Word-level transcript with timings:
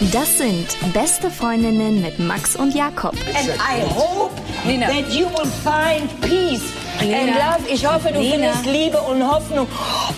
Das 0.00 0.38
sind 0.38 0.66
beste 0.94 1.30
Freundinnen 1.30 2.00
mit 2.00 2.18
Max 2.18 2.56
und 2.56 2.74
Jakob. 2.74 3.12
And 3.36 3.48
I 3.48 3.82
hope 3.94 4.32
Nina. 4.64 4.86
that 4.86 5.10
you 5.10 5.26
will 5.26 5.44
find 5.62 6.08
peace 6.22 6.72
and 7.00 7.10
Nina. 7.10 7.32
love. 7.36 7.68
Ich 7.70 7.86
hoffe, 7.86 8.10
du 8.10 8.18
Nina. 8.18 8.52
findest 8.54 8.64
Liebe 8.66 8.98
und 9.02 9.22
Hoffnung. 9.30 9.66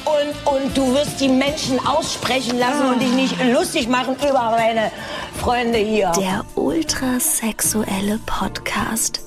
Und, 0.05 0.53
und 0.55 0.77
du 0.77 0.95
wirst 0.95 1.21
die 1.21 1.29
Menschen 1.29 1.85
aussprechen 1.85 2.61
lassen 2.61 2.87
und 2.93 3.01
dich 3.03 3.13
nicht 3.13 3.35
lustig 3.53 3.89
machen 3.89 4.15
über 4.17 4.53
meine 4.57 4.93
Freunde 5.41 5.79
hier. 5.79 6.13
Der 6.17 6.45
ultrasexuelle 6.55 8.21
Podcast. 8.25 9.21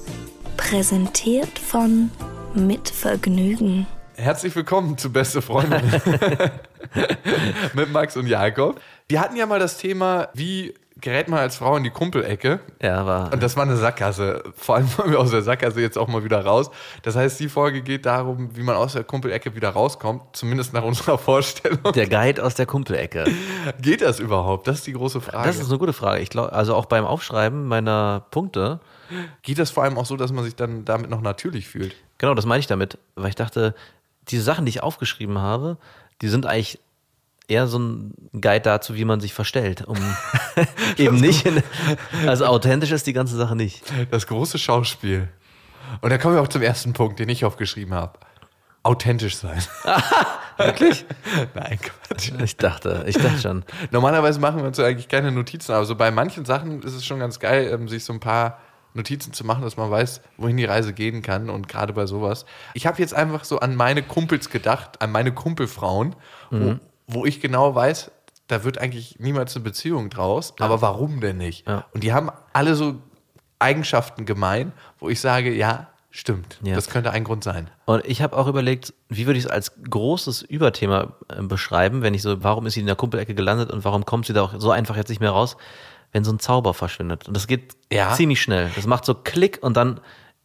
Präsentiert 0.55 1.59
von 1.59 2.11
Mit 2.53 2.87
Vergnügen. 2.89 3.87
Herzlich 4.15 4.55
willkommen 4.55 4.97
zu 4.97 5.11
Beste 5.11 5.41
Freunde 5.41 5.81
mit 7.73 7.91
Max 7.91 8.15
und 8.15 8.27
Jakob. 8.27 8.79
Wir 9.07 9.21
hatten 9.21 9.35
ja 9.35 9.45
mal 9.45 9.59
das 9.59 9.77
Thema, 9.77 10.29
wie 10.33 10.73
gerät 10.99 11.27
man 11.27 11.39
als 11.39 11.57
Frau 11.57 11.77
in 11.77 11.83
die 11.83 11.91
Kumpelecke? 11.91 12.59
Ja, 12.81 13.05
war. 13.05 13.31
Und 13.31 13.43
das 13.43 13.55
war 13.55 13.63
eine 13.63 13.75
Sackgasse. 13.75 14.43
Vor 14.55 14.75
allem 14.75 14.97
wollen 14.97 15.11
wir 15.11 15.19
aus 15.19 15.29
der 15.29 15.43
Sackgasse 15.43 15.81
jetzt 15.81 15.97
auch 15.97 16.07
mal 16.07 16.23
wieder 16.23 16.43
raus. 16.43 16.71
Das 17.03 17.15
heißt, 17.15 17.39
die 17.39 17.49
Folge 17.49 17.83
geht 17.83 18.05
darum, 18.05 18.55
wie 18.55 18.63
man 18.63 18.75
aus 18.75 18.93
der 18.93 19.03
Kumpelecke 19.03 19.55
wieder 19.55 19.69
rauskommt, 19.69 20.21
zumindest 20.35 20.73
nach 20.73 20.83
unserer 20.83 21.17
Vorstellung. 21.19 21.93
Der 21.93 22.07
Guide 22.07 22.43
aus 22.43 22.55
der 22.55 22.65
Kumpelecke. 22.65 23.25
Geht 23.81 24.01
das 24.01 24.19
überhaupt? 24.19 24.67
Das 24.67 24.77
ist 24.77 24.87
die 24.87 24.93
große 24.93 25.21
Frage. 25.21 25.47
Das 25.47 25.59
ist 25.59 25.69
eine 25.69 25.77
gute 25.77 25.93
Frage. 25.93 26.21
Ich 26.21 26.29
glaube, 26.29 26.53
also 26.53 26.73
auch 26.75 26.85
beim 26.85 27.05
Aufschreiben 27.05 27.67
meiner 27.67 28.25
Punkte, 28.31 28.79
geht 29.43 29.59
das 29.59 29.69
vor 29.69 29.83
allem 29.83 29.97
auch 29.99 30.05
so, 30.05 30.17
dass 30.17 30.31
man 30.31 30.43
sich 30.43 30.55
dann 30.55 30.85
damit 30.85 31.09
noch 31.09 31.21
natürlich 31.21 31.67
fühlt? 31.67 31.95
genau, 32.17 32.33
das 32.33 32.45
meine 32.45 32.59
ich 32.59 32.67
damit, 32.67 32.97
weil 33.15 33.29
ich 33.29 33.35
dachte, 33.35 33.75
diese 34.29 34.41
Sachen, 34.41 34.65
die 34.65 34.69
ich 34.69 34.81
aufgeschrieben 34.81 35.37
habe, 35.39 35.77
die 36.21 36.29
sind 36.29 36.45
eigentlich 36.45 36.79
eher 37.47 37.67
so 37.67 37.79
ein 37.79 38.13
Guide 38.33 38.61
dazu, 38.61 38.95
wie 38.95 39.05
man 39.05 39.19
sich 39.19 39.33
verstellt, 39.33 39.85
um 39.85 39.97
eben 40.97 41.17
nicht, 41.17 41.45
in, 41.45 41.61
also 42.27 42.45
authentisch 42.45 42.91
ist 42.91 43.07
die 43.07 43.13
ganze 43.13 43.35
Sache 43.35 43.55
nicht. 43.55 43.83
Das 44.11 44.27
große 44.27 44.57
Schauspiel. 44.57 45.29
Und 46.01 46.09
da 46.09 46.17
kommen 46.17 46.35
wir 46.35 46.41
auch 46.41 46.47
zum 46.47 46.61
ersten 46.61 46.93
Punkt, 46.93 47.19
den 47.19 47.29
ich 47.29 47.45
aufgeschrieben 47.45 47.93
habe. 47.93 48.19
Authentisch 48.83 49.37
sein. 49.37 49.63
Wirklich? 50.57 51.05
Nein, 51.55 51.79
Quatsch. 51.81 52.31
Ich 52.43 52.57
dachte, 52.57 53.03
ich 53.07 53.17
dachte 53.17 53.39
schon. 53.39 53.63
Normalerweise 53.91 54.39
machen 54.39 54.59
wir 54.59 54.67
uns 54.67 54.77
ja 54.77 54.85
eigentlich 54.85 55.07
keine 55.07 55.31
Notizen, 55.31 55.71
aber 55.71 55.85
so 55.85 55.95
bei 55.95 56.11
manchen 56.11 56.45
Sachen 56.45 56.83
ist 56.83 56.93
es 56.93 57.03
schon 57.03 57.19
ganz 57.19 57.39
geil, 57.39 57.71
ähm, 57.73 57.87
sich 57.87 58.03
so 58.03 58.13
ein 58.13 58.19
paar 58.19 58.59
Notizen 58.93 59.33
zu 59.33 59.43
machen, 59.43 59.63
dass 59.63 59.75
man 59.75 59.89
weiß, 59.89 60.21
wohin 60.37 60.57
die 60.57 60.65
Reise 60.65 60.93
gehen 60.93 61.21
kann 61.21 61.49
und 61.49 61.67
gerade 61.67 61.93
bei 61.93 62.05
sowas. 62.05 62.45
Ich 62.73 62.85
habe 62.87 62.99
jetzt 63.01 63.13
einfach 63.13 63.43
so 63.43 63.59
an 63.59 63.75
meine 63.75 64.03
Kumpels 64.03 64.49
gedacht, 64.49 65.01
an 65.01 65.11
meine 65.11 65.33
Kumpelfrauen, 65.33 66.15
wo, 66.51 66.75
wo 67.07 67.25
ich 67.25 67.39
genau 67.41 67.75
weiß, 67.75 68.11
da 68.47 68.63
wird 68.63 68.77
eigentlich 68.77 69.17
niemals 69.19 69.55
eine 69.55 69.63
Beziehung 69.63 70.09
draus, 70.09 70.53
aber 70.59 70.81
warum 70.81 71.19
denn 71.21 71.37
nicht? 71.37 71.67
Ja. 71.67 71.85
Und 71.93 72.03
die 72.03 72.13
haben 72.13 72.29
alle 72.53 72.75
so 72.75 72.95
Eigenschaften 73.59 74.25
gemein, 74.25 74.71
wo 74.99 75.09
ich 75.09 75.19
sage, 75.19 75.53
ja, 75.53 75.87
stimmt, 76.11 76.59
Ja. 76.61 76.75
das 76.75 76.89
könnte 76.89 77.11
ein 77.11 77.23
Grund 77.23 77.43
sein. 77.43 77.69
Und 77.85 78.05
ich 78.05 78.21
habe 78.21 78.37
auch 78.37 78.47
überlegt, 78.47 78.93
wie 79.09 79.25
würde 79.25 79.39
ich 79.39 79.45
es 79.45 79.51
als 79.51 79.73
großes 79.89 80.41
Überthema 80.43 81.13
äh, 81.29 81.41
beschreiben, 81.41 82.01
wenn 82.01 82.13
ich 82.13 82.21
so, 82.21 82.43
warum 82.43 82.65
ist 82.65 82.73
sie 82.75 82.81
in 82.81 82.85
der 82.85 82.95
Kumpelecke 82.95 83.33
gelandet 83.35 83.71
und 83.71 83.83
warum 83.83 84.05
kommt 84.05 84.25
sie 84.25 84.33
da 84.33 84.43
auch 84.43 84.53
so 84.59 84.71
einfach 84.71 84.95
jetzt 84.95 85.09
nicht 85.09 85.19
mehr 85.21 85.31
raus, 85.31 85.57
wenn 86.11 86.23
so 86.23 86.31
ein 86.31 86.39
Zauber 86.39 86.73
verschwindet. 86.73 87.27
Und 87.27 87.33
das 87.35 87.47
geht 87.47 87.75
Ja. 87.91 88.13
ziemlich 88.13 88.41
schnell. 88.41 88.71
Das 88.75 88.85
macht 88.87 89.05
so 89.05 89.13
Klick 89.15 89.59
und 89.61 89.75
dann 89.75 89.99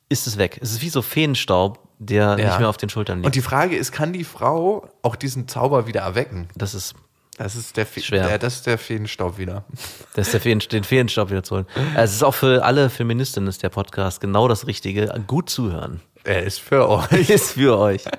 ist 0.09 0.27
es 0.27 0.39
weg. 0.39 0.59
Es 0.63 0.73
ist 0.73 0.83
wie 0.83 0.89
so 0.89 1.03
Feenstaub, 1.03 1.79
der 2.01 2.37
Ja. 2.39 2.47
nicht 2.49 2.59
mehr 2.59 2.69
auf 2.69 2.77
den 2.79 2.89
Schultern 2.89 3.19
liegt. 3.19 3.27
Und 3.27 3.35
die 3.37 3.43
Frage 3.43 3.77
ist, 3.77 3.93
kann 3.93 4.13
die 4.13 4.25
Frau 4.25 4.89
auch 5.03 5.15
diesen 5.17 5.47
Zauber 5.47 5.87
wieder 5.87 6.01
erwecken? 6.01 6.49
das 6.57 6.75
ist, 6.75 6.95
Das 7.39 7.55
ist 7.57 7.77
der, 7.77 7.87
Fe 7.87 8.01
Schwer. 8.03 8.27
Der, 8.27 8.39
das 8.39 8.57
ist 8.57 8.67
der 8.67 8.77
Feenstaub 8.79 9.39
wieder. 9.39 9.65
das 10.15 10.27
ist 10.29 10.33
der 10.35 10.41
Feen, 10.41 10.59
den 10.59 10.85
Feenstaub 10.85 11.31
wieder 11.31 11.43
zu 11.43 11.55
holen. 11.57 11.67
Also 11.95 12.11
es 12.11 12.13
ist 12.17 12.23
auch 12.25 12.35
für 12.35 12.65
alle 12.65 12.91
Feministinnen 12.91 13.49
ist 13.49 13.63
der 13.63 13.69
Podcast 13.71 14.21
genau 14.21 14.49
das 14.49 14.67
Richtige. 14.67 15.07
Gut 15.27 15.49
zuhören. 15.49 16.01
Er 16.25 16.43
ist 16.43 16.61
für 16.61 16.89
euch. 16.89 17.31
Ist 17.31 17.53
für 17.53 17.79
euch. 17.79 18.05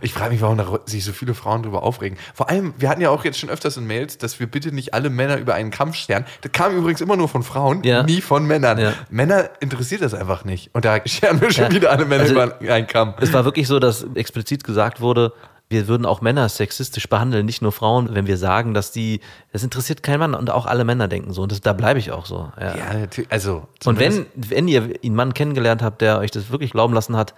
Ich 0.00 0.14
frage 0.14 0.32
mich, 0.32 0.40
warum 0.40 0.56
da 0.56 0.66
sich 0.86 1.04
so 1.04 1.12
viele 1.12 1.34
Frauen 1.34 1.62
drüber 1.62 1.82
aufregen. 1.82 2.18
Vor 2.34 2.48
allem, 2.48 2.72
wir 2.78 2.88
hatten 2.88 3.00
ja 3.02 3.10
auch 3.10 3.24
jetzt 3.24 3.38
schon 3.38 3.50
öfters 3.50 3.76
in 3.76 3.86
Mails, 3.86 4.16
dass 4.18 4.40
wir 4.40 4.46
bitte 4.46 4.72
nicht 4.72 4.94
alle 4.94 5.10
Männer 5.10 5.36
über 5.36 5.54
einen 5.54 5.70
Kampf 5.70 5.94
scheren. 5.96 6.24
Das 6.40 6.50
kam 6.52 6.74
übrigens 6.76 7.00
immer 7.02 7.16
nur 7.16 7.28
von 7.28 7.42
Frauen, 7.42 7.82
Ja. 7.84 8.02
nie 8.02 8.20
von 8.22 8.46
Männern. 8.46 8.78
Ja. 8.78 8.94
Männer 9.10 9.50
interessiert 9.60 10.00
das 10.02 10.14
einfach 10.14 10.44
nicht. 10.44 10.70
Und 10.74 10.84
da 10.84 10.98
scheren 11.06 11.40
wir 11.40 11.52
schon 11.52 11.64
Ja. 11.64 11.72
wieder 11.72 11.90
alle 11.90 12.06
Männer 12.06 12.22
Also- 12.22 12.34
über 12.34 12.58
einen 12.74 12.86
Kamm. 12.86 13.14
Es 13.20 13.32
war 13.32 13.44
wirklich 13.44 13.68
so, 13.68 13.78
dass 13.78 14.04
explizit 14.14 14.64
gesagt 14.64 15.00
wurde, 15.00 15.32
wir 15.72 15.88
würden 15.88 16.06
auch 16.06 16.20
Männer 16.20 16.48
sexistisch 16.48 17.08
behandeln, 17.08 17.44
nicht 17.44 17.62
nur 17.62 17.72
Frauen, 17.72 18.14
wenn 18.14 18.28
wir 18.28 18.36
sagen, 18.36 18.74
dass 18.74 18.92
die, 18.92 19.20
das 19.52 19.64
interessiert 19.64 20.04
kein 20.04 20.20
Mann 20.20 20.34
und 20.34 20.50
auch 20.50 20.66
alle 20.66 20.84
Männer 20.84 21.08
denken 21.08 21.32
so. 21.32 21.42
Und 21.42 21.50
das, 21.50 21.60
da 21.60 21.72
bleibe 21.72 21.98
ich 21.98 22.12
auch 22.12 22.26
so. 22.26 22.52
Ja. 22.60 22.76
Ja, 22.76 22.94
natürlich. 22.94 23.32
Also, 23.32 23.66
und 23.84 23.98
wenn, 23.98 24.26
wenn 24.34 24.68
ihr 24.68 24.94
einen 25.02 25.16
Mann 25.16 25.34
kennengelernt 25.34 25.82
habt, 25.82 26.00
der 26.00 26.18
euch 26.18 26.30
das 26.30 26.50
wirklich 26.50 26.70
glauben 26.70 26.94
lassen 26.94 27.16
hat, 27.16 27.34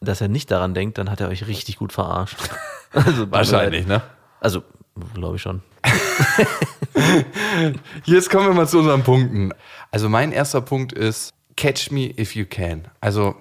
dass 0.00 0.20
er 0.20 0.28
nicht 0.28 0.50
daran 0.50 0.74
denkt, 0.74 0.98
dann 0.98 1.10
hat 1.10 1.20
er 1.20 1.28
euch 1.28 1.46
richtig 1.46 1.76
gut 1.76 1.92
verarscht. 1.92 2.36
Also, 2.96 3.28
Wahrscheinlich, 3.28 3.88
ne? 3.88 4.02
Also, 4.38 4.62
glaube 5.14 5.34
ich 5.34 5.42
schon. 5.42 5.62
Jetzt 8.04 8.30
kommen 8.30 8.46
wir 8.46 8.54
mal 8.54 8.68
zu 8.68 8.78
unseren 8.78 9.02
Punkten. 9.02 9.50
Also 9.90 10.08
mein 10.08 10.30
erster 10.30 10.60
Punkt 10.60 10.92
ist, 10.92 11.34
catch 11.56 11.90
me 11.90 12.14
if 12.16 12.36
you 12.36 12.44
can. 12.48 12.86
Also, 13.00 13.34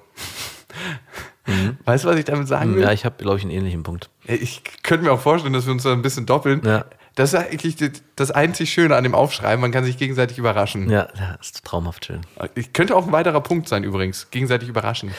weißt 1.85 2.03
du, 2.05 2.09
was 2.09 2.17
ich 2.17 2.25
damit 2.25 2.47
sagen 2.47 2.71
will? 2.71 2.77
Mhm. 2.81 2.83
Ja, 2.83 2.91
ich 2.91 3.05
habe, 3.05 3.15
glaube 3.17 3.37
ich, 3.37 3.43
einen 3.43 3.51
ähnlichen 3.51 3.83
Punkt. 3.83 4.09
Ich 4.25 4.61
könnte 4.83 5.05
mir 5.05 5.11
auch 5.11 5.19
vorstellen, 5.21 5.53
dass 5.53 5.65
wir 5.65 5.73
uns 5.73 5.83
da 5.83 5.91
ein 5.91 6.01
bisschen 6.01 6.25
doppeln. 6.25 6.61
Ja. 6.65 6.85
Das 7.15 7.31
ist 7.33 7.39
eigentlich 7.39 7.75
das 8.15 8.31
einzig 8.31 8.73
Schöne 8.73 8.95
an 8.95 9.03
dem 9.03 9.13
Aufschreiben. 9.13 9.61
Man 9.61 9.71
kann 9.71 9.83
sich 9.83 9.97
gegenseitig 9.97 10.39
überraschen. 10.39 10.89
Ja, 10.89 11.07
das 11.37 11.51
ist 11.51 11.63
traumhaft 11.65 12.05
schön. 12.05 12.21
Ich 12.55 12.73
könnte 12.73 12.95
auch 12.95 13.05
ein 13.05 13.11
weiterer 13.11 13.41
Punkt 13.41 13.67
sein 13.69 13.83
übrigens. 13.83 14.31
Gegenseitig 14.31 14.67
überraschen. 14.69 15.11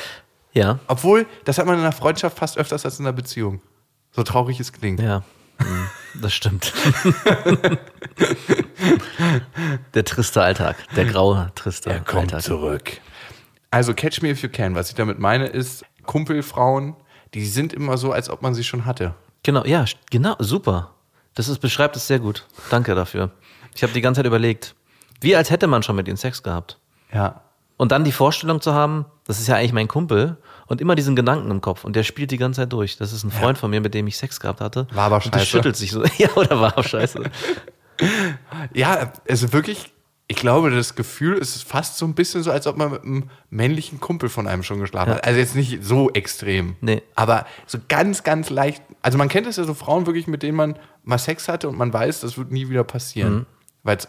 Ja, 0.55 0.79
Obwohl, 0.89 1.27
das 1.45 1.59
hat 1.59 1.67
man 1.67 1.75
in 1.77 1.83
einer 1.83 1.93
Freundschaft 1.93 2.39
fast 2.39 2.59
öfters 2.59 2.85
als 2.85 2.99
in 2.99 3.07
einer 3.07 3.13
Beziehung. 3.13 3.61
So 4.13 4.23
traurig 4.25 4.59
es 4.61 4.73
klingt. 4.73 5.01
ja. 5.01 5.23
Mhm, 5.61 5.89
Das 6.21 6.35
stimmt. 6.35 6.73
Der 9.95 10.05
triste 10.05 10.43
Alltag, 10.43 10.77
der 10.97 11.05
graue, 11.05 11.51
triste 11.55 11.91
Er 11.91 12.01
kommt 12.01 12.33
Alltag. 12.35 12.43
zurück. 12.43 13.01
Also 13.71 13.95
catch 13.95 14.23
me 14.23 14.31
if 14.31 14.43
you 14.43 14.49
can. 14.49 14.75
Was 14.75 14.89
ich 14.91 14.95
damit 14.95 15.19
meine 15.19 15.47
ist, 15.47 15.85
Kumpelfrauen, 16.05 16.95
die 17.35 17.47
sind 17.47 17.73
immer 17.73 17.97
so, 17.99 18.13
als 18.13 18.31
ob 18.31 18.43
man 18.43 18.55
sie 18.55 18.65
schon 18.65 18.85
hatte. 18.87 19.15
Genau, 19.43 19.65
ja, 19.65 19.85
genau, 20.11 20.37
super. 20.39 20.91
Das 21.35 21.49
ist, 21.49 21.59
beschreibt 21.59 21.97
es 21.97 22.07
sehr 22.07 22.19
gut. 22.21 22.47
Danke 22.71 22.95
dafür. 22.95 23.31
Ich 23.75 23.83
habe 23.83 23.93
die 23.93 24.01
ganze 24.01 24.21
Zeit 24.21 24.27
überlegt, 24.27 24.75
wie 25.21 25.35
als 25.35 25.51
hätte 25.51 25.67
man 25.67 25.83
schon 25.83 25.97
mit 25.97 26.07
ihnen 26.07 26.17
Sex 26.17 26.43
gehabt. 26.43 26.79
Ja. 27.13 27.41
Und 27.77 27.91
dann 27.91 28.05
die 28.05 28.13
Vorstellung 28.13 28.61
zu 28.61 28.73
haben, 28.73 29.05
das 29.27 29.41
ist 29.41 29.49
ja 29.49 29.57
eigentlich 29.57 29.73
mein 29.73 29.89
Kumpel 29.89 30.37
und 30.67 30.81
immer 30.81 30.95
diesen 30.95 31.17
Gedanken 31.17 31.51
im 31.51 31.61
Kopf 31.61 31.85
und 31.85 31.97
der 31.97 32.05
spielt 32.05 32.31
die 32.31 32.37
ganze 32.37 32.61
Zeit 32.63 32.73
durch. 32.73 32.97
Das 32.97 33.13
ist 33.13 33.25
ein 33.25 33.33
Freund 33.33 33.59
von 33.59 33.71
mir, 33.71 33.81
mit 33.81 33.95
dem 33.95 34.07
ich 34.07 34.17
Sex 34.17 34.39
gehabt 34.39 34.61
hatte. 34.61 34.87
War 34.93 35.07
aber 35.07 35.17
Und 35.17 35.27
der 35.35 35.41
scheiße. 35.41 35.47
schüttelt 35.51 35.77
sich 35.77 35.91
so. 35.91 36.05
Ja, 36.19 36.29
oder 36.37 36.61
war 36.61 36.79
auch 36.79 36.85
scheiße. 36.85 37.21
Ja, 38.73 39.13
also 39.29 39.53
wirklich, 39.53 39.93
ich 40.27 40.37
glaube, 40.37 40.71
das 40.71 40.95
Gefühl 40.95 41.37
ist 41.37 41.63
fast 41.65 41.99
so 41.99 42.07
ein 42.07 42.15
bisschen 42.15 42.43
so, 42.43 42.51
als 42.51 42.67
ob 42.67 42.77
man 42.79 42.91
mit 42.93 43.03
einem 43.05 43.31
männlichen 43.51 44.01
Kumpel 44.01 44.29
von 44.31 44.47
einem 44.47 44.63
schon 44.63 44.81
geschlafen 44.81 45.11
Ja. 45.11 45.17
hat. 45.17 45.27
Also 45.27 45.39
jetzt 45.39 45.55
nicht 45.55 45.85
so 45.85 46.11
extrem. 46.11 46.77
Nee. 46.81 47.03
Aber 47.15 47.47
so 47.67 47.79
ganz, 47.89 48.23
ganz 48.23 48.49
leicht. 48.49 48.83
Also 49.03 49.19
man 49.19 49.29
kennt 49.29 49.47
es 49.47 49.57
ja 49.57 49.65
so 49.65 49.75
Frauen 49.75 50.07
wirklich, 50.07 50.27
mit 50.27 50.43
denen 50.43 50.57
man 50.57 50.79
mal 51.03 51.19
Sex 51.19 51.47
hatte 51.49 51.69
und 51.69 51.77
man 51.77 51.93
weiß, 51.93 52.21
das 52.21 52.39
wird 52.39 52.53
nie 52.53 52.71
wieder 52.71 52.85
passieren. 52.85 53.35
Mhm. 53.35 53.47
Weil 53.83 53.99
es 53.99 54.09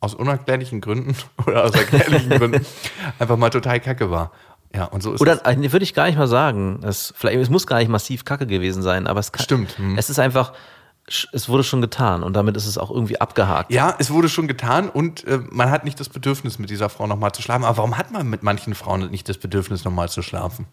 aus 0.00 0.14
unerklärlichen 0.14 0.80
Gründen 0.80 1.14
oder 1.46 1.64
aus 1.64 1.72
erklärlichen 1.72 2.30
Gründen 2.30 2.64
einfach 3.18 3.36
mal 3.36 3.50
total 3.50 3.78
kacke 3.80 4.10
war. 4.10 4.32
Ja, 4.74 4.86
und 4.86 5.02
so 5.02 5.10
ist 5.10 5.16
es. 5.16 5.20
Oder 5.20 5.46
äh, 5.46 5.72
würde 5.72 5.84
ich 5.84 5.92
gar 5.92 6.06
nicht 6.06 6.16
mal 6.16 6.28
sagen. 6.28 6.80
Es, 6.82 7.12
vielleicht, 7.14 7.38
es 7.38 7.50
muss 7.50 7.66
gar 7.66 7.78
nicht 7.78 7.88
massiv 7.90 8.24
kacke 8.24 8.46
gewesen 8.46 8.82
sein, 8.82 9.06
aber 9.06 9.20
es 9.20 9.30
kann, 9.30 9.44
Stimmt, 9.44 9.76
hm. 9.76 9.98
Es 9.98 10.08
ist 10.08 10.18
einfach, 10.18 10.54
es 11.06 11.48
wurde 11.48 11.64
schon 11.64 11.80
getan 11.80 12.22
und 12.22 12.34
damit 12.34 12.56
ist 12.56 12.66
es 12.66 12.78
auch 12.78 12.90
irgendwie 12.90 13.20
abgehakt. 13.20 13.72
Ja, 13.72 13.94
es 13.98 14.10
wurde 14.10 14.28
schon 14.28 14.48
getan 14.48 14.88
und 14.88 15.24
äh, 15.24 15.40
man 15.50 15.70
hat 15.70 15.84
nicht 15.84 15.98
das 15.98 16.08
Bedürfnis, 16.08 16.58
mit 16.58 16.70
dieser 16.70 16.88
Frau 16.88 17.06
nochmal 17.06 17.32
zu 17.32 17.42
schlafen. 17.42 17.64
Aber 17.64 17.78
warum 17.78 17.98
hat 17.98 18.12
man 18.12 18.28
mit 18.28 18.42
manchen 18.42 18.74
Frauen 18.74 19.10
nicht 19.10 19.28
das 19.28 19.38
Bedürfnis, 19.38 19.84
nochmal 19.84 20.08
zu 20.08 20.22
schlafen? 20.22 20.66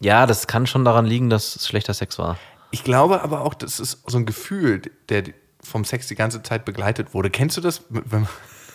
Ja, 0.00 0.26
das 0.26 0.46
kann 0.46 0.66
schon 0.66 0.84
daran 0.84 1.06
liegen, 1.06 1.30
dass 1.30 1.56
es 1.56 1.66
schlechter 1.66 1.94
Sex 1.94 2.18
war. 2.18 2.36
Ich 2.70 2.84
glaube 2.84 3.22
aber 3.22 3.40
auch, 3.40 3.54
das 3.54 3.80
ist 3.80 4.02
so 4.06 4.18
ein 4.18 4.26
Gefühl, 4.26 4.82
der 5.08 5.24
vom 5.62 5.84
Sex 5.84 6.06
die 6.06 6.14
ganze 6.14 6.42
Zeit 6.42 6.64
begleitet 6.64 7.14
wurde. 7.14 7.30
Kennst 7.30 7.56
du 7.56 7.60
das? 7.60 7.84
Wenn 7.88 8.20
man 8.20 8.28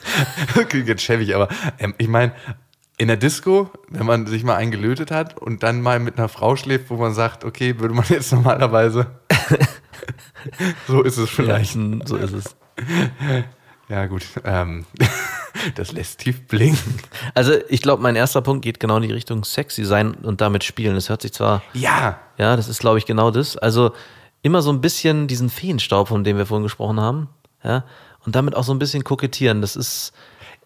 Klingt 0.69 0.87
jetzt 0.87 1.03
schäbig, 1.03 1.35
aber 1.35 1.47
ähm, 1.79 1.93
ich 1.97 2.07
meine, 2.07 2.33
in 3.01 3.07
der 3.07 3.17
Disco, 3.17 3.71
wenn 3.89 4.05
man 4.05 4.27
sich 4.27 4.43
mal 4.43 4.57
eingelötet 4.57 5.09
hat 5.09 5.35
und 5.35 5.63
dann 5.63 5.81
mal 5.81 5.99
mit 5.99 6.19
einer 6.19 6.29
Frau 6.29 6.55
schläft, 6.55 6.91
wo 6.91 6.97
man 6.97 7.15
sagt, 7.15 7.43
okay, 7.43 7.79
würde 7.79 7.95
man 7.95 8.05
jetzt 8.09 8.31
normalerweise. 8.31 9.07
so 10.87 11.01
ist 11.01 11.17
es 11.17 11.27
vielleicht. 11.27 11.73
hm, 11.73 12.03
so 12.05 12.15
ist 12.15 12.31
es. 12.31 12.55
Ja, 13.89 14.05
gut. 14.05 14.21
Ähm, 14.43 14.85
das 15.75 15.93
lässt 15.93 16.19
tief 16.19 16.47
blinken. 16.47 16.99
Also 17.33 17.53
ich 17.69 17.81
glaube, 17.81 18.03
mein 18.03 18.15
erster 18.15 18.43
Punkt 18.43 18.63
geht 18.63 18.79
genau 18.79 18.97
in 18.97 19.01
die 19.01 19.11
Richtung 19.11 19.45
sexy 19.45 19.83
sein 19.83 20.13
und 20.13 20.39
damit 20.39 20.63
spielen. 20.63 20.93
Das 20.93 21.09
hört 21.09 21.23
sich 21.23 21.33
zwar, 21.33 21.63
Ja, 21.73 22.19
ja, 22.37 22.55
das 22.55 22.67
ist 22.67 22.81
glaube 22.81 22.99
ich 22.99 23.07
genau 23.07 23.31
das. 23.31 23.57
Also 23.57 23.93
immer 24.43 24.61
so 24.61 24.71
ein 24.71 24.79
bisschen 24.79 25.27
diesen 25.27 25.49
Feenstaub, 25.49 26.09
von 26.09 26.23
dem 26.23 26.37
wir 26.37 26.45
vorhin 26.45 26.61
gesprochen 26.61 26.99
haben. 26.99 27.29
Ja, 27.63 27.83
und 28.27 28.35
damit 28.35 28.55
auch 28.55 28.63
so 28.63 28.75
ein 28.75 28.79
bisschen 28.79 29.03
kokettieren. 29.03 29.61
Das 29.61 29.75
ist, 29.75 30.13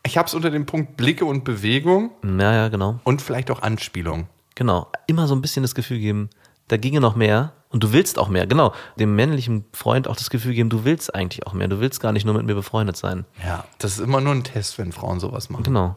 Ich 0.05 0.17
habe 0.17 0.27
es 0.27 0.35
unter 0.35 0.51
dem 0.51 0.67
Punkt 0.67 0.97
Blicke 0.97 1.25
und 1.25 1.43
Bewegung 1.43 2.11
naja, 2.21 2.67
genau. 2.67 2.99
und 3.03 3.23
vielleicht 3.23 3.49
auch 3.49 3.63
Anspielung. 3.63 4.27
Genau. 4.53 4.87
Immer 5.07 5.27
so 5.27 5.35
ein 5.35 5.41
bisschen 5.41 5.63
das 5.63 5.73
Gefühl 5.73 5.97
geben, 5.97 6.29
da 6.67 6.77
ginge 6.77 7.01
noch 7.01 7.15
mehr 7.15 7.53
und 7.69 7.83
du 7.83 7.91
willst 7.91 8.19
auch 8.19 8.29
mehr. 8.29 8.45
Genau. 8.45 8.71
Dem 8.99 9.15
männlichen 9.15 9.65
Freund 9.73 10.07
auch 10.07 10.15
das 10.15 10.29
Gefühl 10.29 10.53
geben, 10.53 10.69
du 10.69 10.85
willst 10.85 11.13
eigentlich 11.15 11.47
auch 11.47 11.53
mehr. 11.53 11.67
Du 11.67 11.79
willst 11.79 12.01
gar 12.01 12.11
nicht 12.11 12.23
nur 12.23 12.35
mit 12.35 12.45
mir 12.45 12.53
befreundet 12.53 12.97
sein. 12.97 13.25
Ja, 13.43 13.65
das 13.79 13.93
ist 13.93 13.99
immer 13.99 14.21
nur 14.21 14.35
ein 14.35 14.43
Test, 14.43 14.77
wenn 14.77 14.91
Frauen 14.91 15.19
sowas 15.19 15.49
machen. 15.49 15.63
Genau. 15.63 15.95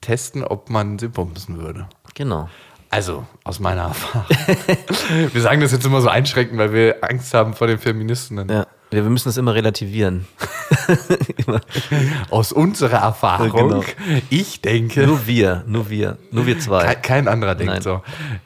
Testen, 0.00 0.42
ob 0.42 0.68
man 0.68 0.98
sie 0.98 1.08
bumsen 1.08 1.58
würde. 1.58 1.88
Genau. 2.14 2.48
Also, 2.90 3.24
aus 3.44 3.60
meiner 3.60 3.82
Erfahrung. 3.82 4.26
wir 5.32 5.40
sagen 5.40 5.60
das 5.60 5.70
jetzt 5.72 5.86
immer 5.86 6.00
so 6.00 6.08
einschränkend, 6.08 6.58
weil 6.58 6.72
wir 6.72 6.96
Angst 7.02 7.34
haben 7.34 7.54
vor 7.54 7.68
den 7.68 7.78
Feministinnen. 7.78 8.48
Ja. 8.48 8.66
Wir 8.90 9.02
müssen 9.02 9.28
das 9.28 9.36
immer 9.36 9.54
relativieren. 9.54 10.26
Aus 12.30 12.52
unserer 12.52 12.98
Erfahrung, 12.98 13.50
Genau. 13.50 13.84
ich 14.30 14.60
denke, 14.60 15.06
Nur 15.06 15.26
wir, 15.26 15.64
nur 15.66 15.90
wir, 15.90 16.18
nur 16.30 16.46
wir 16.46 16.58
zwei. 16.58 16.84
kein, 16.94 17.02
kein 17.02 17.28
anderer 17.28 17.54
denkt 17.54 17.72
Nein. 17.74 17.82
so. 17.82 18.02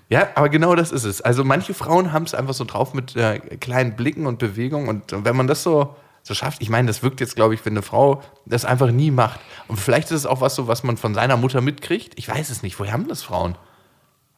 Ja, 0.09 0.29
aber 0.35 0.49
genau 0.49 0.75
das 0.75 0.93
ist 0.93 1.05
es. 1.05 1.21
Also 1.21 1.45
manche 1.45 1.75
Frauen 1.75 2.13
haben 2.13 2.25
es 2.25 2.35
einfach 2.35 2.55
so 2.55 2.65
drauf 2.65 2.95
mit 2.95 3.17
äh, 3.17 3.39
kleinen 3.39 3.97
Blicken 3.97 4.27
und 4.27 4.39
Bewegungen 4.39 4.89
und 4.89 5.25
wenn 5.25 5.37
man 5.37 5.47
das 5.47 5.63
so 5.63 5.97
so 6.25 6.35
schafft, 6.35 6.63
ich 6.63 6.71
meine, 6.71 6.87
das 6.87 7.03
wirkt 7.03 7.19
jetzt, 7.21 7.35
glaube 7.35 7.55
ich, 7.55 7.67
wenn 7.67 7.73
eine 7.73 7.83
Frau 7.83 8.23
das 8.47 8.65
einfach 8.65 8.93
nie 8.93 9.11
macht. 9.11 9.41
Und 9.67 9.77
vielleicht 9.81 10.07
ist 10.13 10.19
es 10.19 10.27
auch 10.27 10.41
was 10.41 10.55
so, 10.55 10.69
was 10.69 10.85
man 10.85 10.97
von 10.97 11.15
seiner 11.15 11.37
Mutter 11.37 11.61
mitkriegt. 11.61 12.13
Ich 12.17 12.29
weiß 12.29 12.49
es 12.51 12.63
nicht. 12.63 12.79
Woher 12.79 12.93
haben 12.93 13.09
das 13.09 13.25
Frauen? 13.25 13.59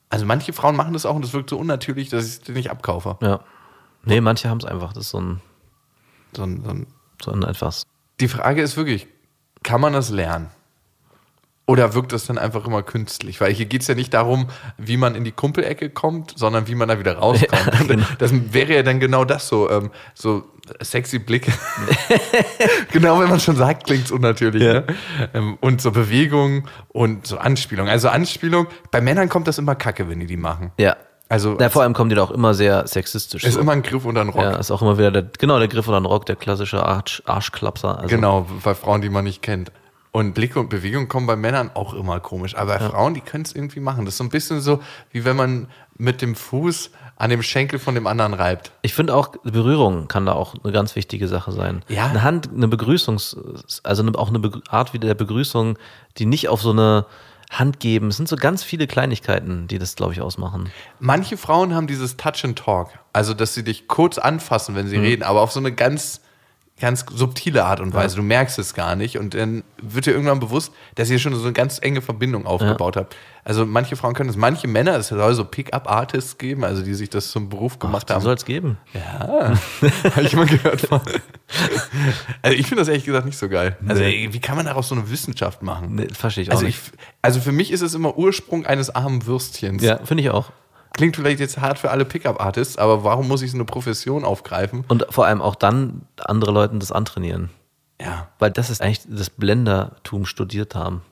Also 0.09 0.25
manche 0.25 0.55
Frauen 0.55 0.77
machen 0.77 0.95
das 0.95 1.05
auch 1.05 1.15
und 1.15 1.23
das 1.23 1.35
wirkt 1.35 1.51
so 1.51 1.59
unnatürlich, 1.59 2.09
dass 2.09 2.25
ich 2.25 2.31
es 2.33 2.41
dir 2.41 2.53
nicht 2.55 2.71
abkaufe. 2.71 3.19
Ja. 3.21 3.41
Nee, 4.03 4.23
manche 4.23 4.49
haben 4.49 4.57
es 4.61 4.65
einfach. 4.65 4.95
Das 4.95 5.05
ist 5.05 5.11
so 5.11 5.21
ein, 5.21 5.43
So 6.35 6.45
ein, 6.45 6.63
so 6.65 6.71
ein 6.71 6.87
so 7.23 7.33
ein 7.33 7.43
etwas. 7.43 7.83
Die 8.21 8.29
Frage 8.29 8.63
ist 8.63 8.77
wirklich, 8.77 9.09
kann 9.63 9.81
man 9.81 9.93
das 9.93 10.11
lernen? 10.11 10.51
Oder 11.67 11.95
wirkt 11.95 12.13
das 12.13 12.27
dann 12.27 12.37
einfach 12.37 12.67
immer 12.67 12.83
künstlich? 12.83 13.41
Weil 13.41 13.53
hier 13.55 13.65
geht 13.65 13.81
es 13.81 13.89
ja 13.89 13.95
nicht 13.95 14.13
darum, 14.13 14.49
wie 14.77 14.99
man 14.99 15.15
in 15.15 15.25
die 15.25 15.33
Kumpelecke 15.33 15.89
kommt, 15.89 16.35
sondern 16.37 16.69
wie 16.69 16.75
man 16.75 16.89
da 16.89 16.99
wieder 16.99 17.17
rauskommt. 17.17 17.53
Ja, 17.55 17.87
genau. 17.87 18.07
Das 18.19 18.33
wäre 18.53 18.75
ja 18.75 18.83
dann 18.83 19.01
genau 19.01 19.25
das 19.25 19.49
so, 19.49 19.71
ähm, 19.71 19.91
so 20.13 20.45
sexy 20.81 21.19
Blicke. 21.19 21.53
genau, 22.93 23.19
wenn 23.19 23.31
man 23.31 23.41
schon 23.41 23.57
sagt, 23.57 23.85
klingt 23.85 24.05
es 24.05 24.13
unnatürlich. 24.13 24.63
Ja. 24.63 24.75
Ne? 24.75 24.87
Ähm, 25.33 25.57
und 25.63 25.81
so 25.81 25.91
Bewegung 25.91 26.69
und 26.89 27.27
so 27.27 27.39
Anspielung. 27.39 27.89
Also 27.89 28.11
Anspielung, 28.11 28.67
bei 28.91 29.01
Männern 29.01 29.31
kommt 29.31 29.49
das 29.49 29.57
immer 29.57 29.75
kacke, 29.75 30.11
wenn 30.11 30.21
die 30.21 30.27
die 30.27 30.37
machen. 30.37 30.71
Ja. 30.79 30.97
Also 31.29 31.57
Ja, 31.59 31.69
vor 31.69 31.83
allem 31.83 31.95
kommen 31.95 32.11
die 32.11 32.17
da 32.17 32.23
auch 32.23 32.31
immer 32.31 32.55
sehr 32.55 32.87
sexistisch. 32.87 33.45
ist 33.45 33.55
so. 33.55 33.61
immer 33.61 33.73
ein 33.73 33.83
Griff 33.83 34.05
unter 34.05 34.23
den 34.25 34.31
Rock. 34.31 34.43
ja, 34.43 34.57
ist 34.57 34.71
auch 34.71 34.83
immer 34.83 34.99
wieder 34.99 35.11
der, 35.11 35.23
genau, 35.39 35.59
der 35.59 35.69
Griff 35.69 35.89
oder 35.89 35.99
ein 35.99 36.05
Rock, 36.05 36.27
der 36.27 36.37
klassische 36.37 36.85
Arsch, 36.85 37.23
Arschklapser. 37.27 37.99
Also, 37.99 38.15
Genau, 38.15 38.47
bei 38.63 38.75
Frauen, 38.75 39.01
die 39.01 39.09
man 39.09 39.25
nicht 39.25 39.43
kennt. 39.43 39.73
Und 40.13 40.33
Blicke 40.35 40.61
und 40.61 40.71
Bewegung 40.71 41.09
kommen 41.09 41.27
bei 41.27 41.35
Männern 41.35 41.73
auch 41.75 41.93
immer 41.93 42.21
komisch. 42.21 42.55
Aber 42.57 42.79
bei 42.79 42.89
Frauen, 42.89 43.15
die 43.15 43.21
können 43.21 43.45
es 43.45 43.53
irgendwie 43.53 43.81
machen. 43.81 44.05
Das 44.05 44.15
ist 44.15 44.19
so 44.19 44.25
ein 44.25 44.31
bisschen 44.31 44.61
so, 44.61 44.81
wie 45.11 45.25
wenn 45.25 45.35
man 45.35 45.67
mit 45.97 46.23
dem 46.23 46.37
Fuß 46.37 46.91
an 47.17 47.31
dem 47.31 47.43
Schenkel 47.43 47.81
von 47.81 47.97
dem 47.97 48.07
anderen 48.07 48.33
reibt. 48.33 48.71
Ich 48.83 48.95
finde 48.95 49.15
auch, 49.15 49.29
Berührung 49.43 50.07
kann 50.07 50.25
da 50.25 50.33
auch 50.33 50.55
eine 50.63 50.73
ganz 50.73 50.95
wichtige 50.95 51.27
Sache 51.27 51.51
sein. 51.51 51.83
Ja. 51.89 52.07
Eine 52.07 52.23
Hand, 52.23 52.49
eine 52.55 52.69
Begrüßungs-, 52.69 53.81
also 53.83 54.03
eine, 54.03 54.17
auch 54.17 54.29
eine 54.29 54.41
Art 54.69 54.93
wie 54.95 55.01
der 55.01 55.15
Begrüßung, 55.15 55.79
die 56.19 56.27
nicht 56.27 56.49
auf 56.49 56.63
so 56.63 56.71
eine 56.71 57.07
Hand 57.51 57.81
geben. 57.81 58.09
Es 58.09 58.17
sind 58.17 58.29
so 58.29 58.37
ganz 58.37 58.63
viele 58.63 58.87
Kleinigkeiten, 58.87 59.69
die 59.69 59.79
das, 59.79 59.97
glaube 59.97 60.13
ich, 60.13 60.21
ausmachen. 60.21 60.71
Manche 60.99 61.37
Frauen 61.37 61.75
haben 61.75 61.87
dieses 61.87 62.17
Touch 62.17 62.45
and 62.45 62.59
Talk. 62.59 62.91
Also, 63.13 63.35
dass 63.35 63.55
sie 63.55 63.65
dich 63.65 63.87
kurz 63.89 64.19
anfassen, 64.19 64.75
wenn 64.75 64.89
sie 64.89 64.97
reden, 64.97 65.23
aber 65.23 65.41
auf 65.41 65.53
so 65.53 65.61
eine 65.61 65.73
ganz, 65.73 66.21
ganz 66.81 67.07
subtile 67.15 67.65
Art 67.65 67.79
und 67.81 67.95
Weise. 67.95 68.17
Du 68.17 68.23
merkst 68.23 68.59
es 68.59 68.75
gar 68.75 68.97
nicht. 68.97 69.17
Und 69.19 69.35
dann 69.35 69.63
wird 69.81 70.07
dir 70.07 70.11
irgendwann 70.13 70.41
bewusst, 70.41 70.73
dass 70.97 71.09
ihr 71.09 71.19
schon 71.21 71.35
so 71.35 71.43
eine 71.45 71.53
ganz 71.53 71.79
enge 71.81 72.03
Verbindung 72.03 72.47
aufgebaut 72.47 72.97
habt. 72.97 73.15
Also, 73.45 73.65
manche 73.67 73.95
Frauen 73.95 74.15
können 74.15 74.29
das. 74.29 74.37
Manche 74.37 74.67
Männer, 74.67 74.97
es 74.97 75.09
soll 75.09 75.35
so 75.35 75.45
Pick-up-Artists 75.45 76.39
geben, 76.39 76.65
also 76.65 76.83
die 76.83 76.95
sich 76.95 77.11
das 77.11 77.31
zum 77.31 77.49
Beruf 77.49 77.79
gemacht 77.79 78.09
Die 78.09 78.15
haben. 78.15 78.23
soll 78.23 78.35
es 78.35 78.45
geben. 78.45 78.79
Habe 79.35 80.23
ich 80.23 80.35
mal 80.35 80.47
gehört. 80.47 80.81
von- 80.81 81.01
also 82.43 82.57
ich 82.57 82.67
finde 82.67 82.83
das 82.83 82.89
ehrlich 82.89 83.05
gesagt 83.05 83.27
nicht 83.27 83.39
so 83.39 83.49
geil. 83.49 83.77
Also 83.87 84.03
ey, 84.03 84.29
wie 84.33 84.41
kann 84.41 84.57
man 84.57 84.67
daraus 84.67 84.89
so 84.89 84.95
eine 84.95 85.11
Wissenschaft 85.11 85.63
machen? 85.63 85.95
Nee, 85.95 86.09
verstehe 86.13 86.43
ich 86.43 86.51
auch 86.51 86.55
Also, 86.55 86.67
nicht. 86.67 86.81
ich, 86.93 86.99
also 87.23 87.41
für 87.41 87.53
mich 87.53 87.71
ist 87.71 87.83
es 87.83 87.95
immer 87.95 88.17
Ursprung 88.17 88.67
eines 88.67 88.91
armen 88.95 89.27
Würstchens. 89.27 89.83
Ja, 89.83 89.99
finde 90.05 90.23
ich 90.25 90.31
auch. 90.31 90.51
Klingt 90.95 91.17
vielleicht 91.17 91.41
jetzt 91.41 91.61
hart 91.61 91.79
für 91.79 91.91
alle 91.91 92.05
Pickup-Artists, 92.05 92.79
aber 92.79 93.03
warum 93.03 93.27
muss 93.27 93.43
ich 93.43 93.51
so 93.51 93.57
eine 93.57 93.65
Profession 93.65 94.25
aufgreifen? 94.25 94.85
Und 94.87 95.07
vor 95.11 95.27
allem 95.27 95.43
auch 95.43 95.57
dann 95.57 96.03
andere 96.19 96.53
Leuten 96.53 96.79
das 96.79 96.93
antrainieren. 96.93 97.51
Ja. 98.01 98.29
Weil 98.39 98.53
das 98.53 98.71
ist 98.71 98.81
eigentlich 98.81 99.03
das 99.09 99.29
Blendertum 99.29 100.25
studiert 100.25 100.75
haben. 100.75 101.03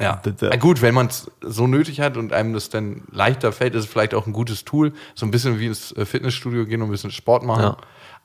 Ja. 0.00 0.20
Na 0.40 0.56
gut, 0.56 0.82
wenn 0.82 0.94
man 0.94 1.06
es 1.06 1.30
so 1.40 1.66
nötig 1.66 2.00
hat 2.00 2.16
und 2.16 2.32
einem 2.32 2.52
das 2.52 2.68
dann 2.68 3.04
leichter 3.10 3.52
fällt, 3.52 3.74
ist 3.74 3.84
es 3.84 3.90
vielleicht 3.90 4.12
auch 4.12 4.26
ein 4.26 4.32
gutes 4.32 4.64
Tool. 4.64 4.92
So 5.14 5.24
ein 5.24 5.30
bisschen 5.30 5.58
wie 5.58 5.66
ins 5.66 5.92
äh, 5.92 6.04
Fitnessstudio 6.04 6.66
gehen 6.66 6.82
und 6.82 6.88
ein 6.88 6.90
bisschen 6.90 7.12
Sport 7.12 7.44
machen. 7.44 7.62
Ja. 7.62 7.76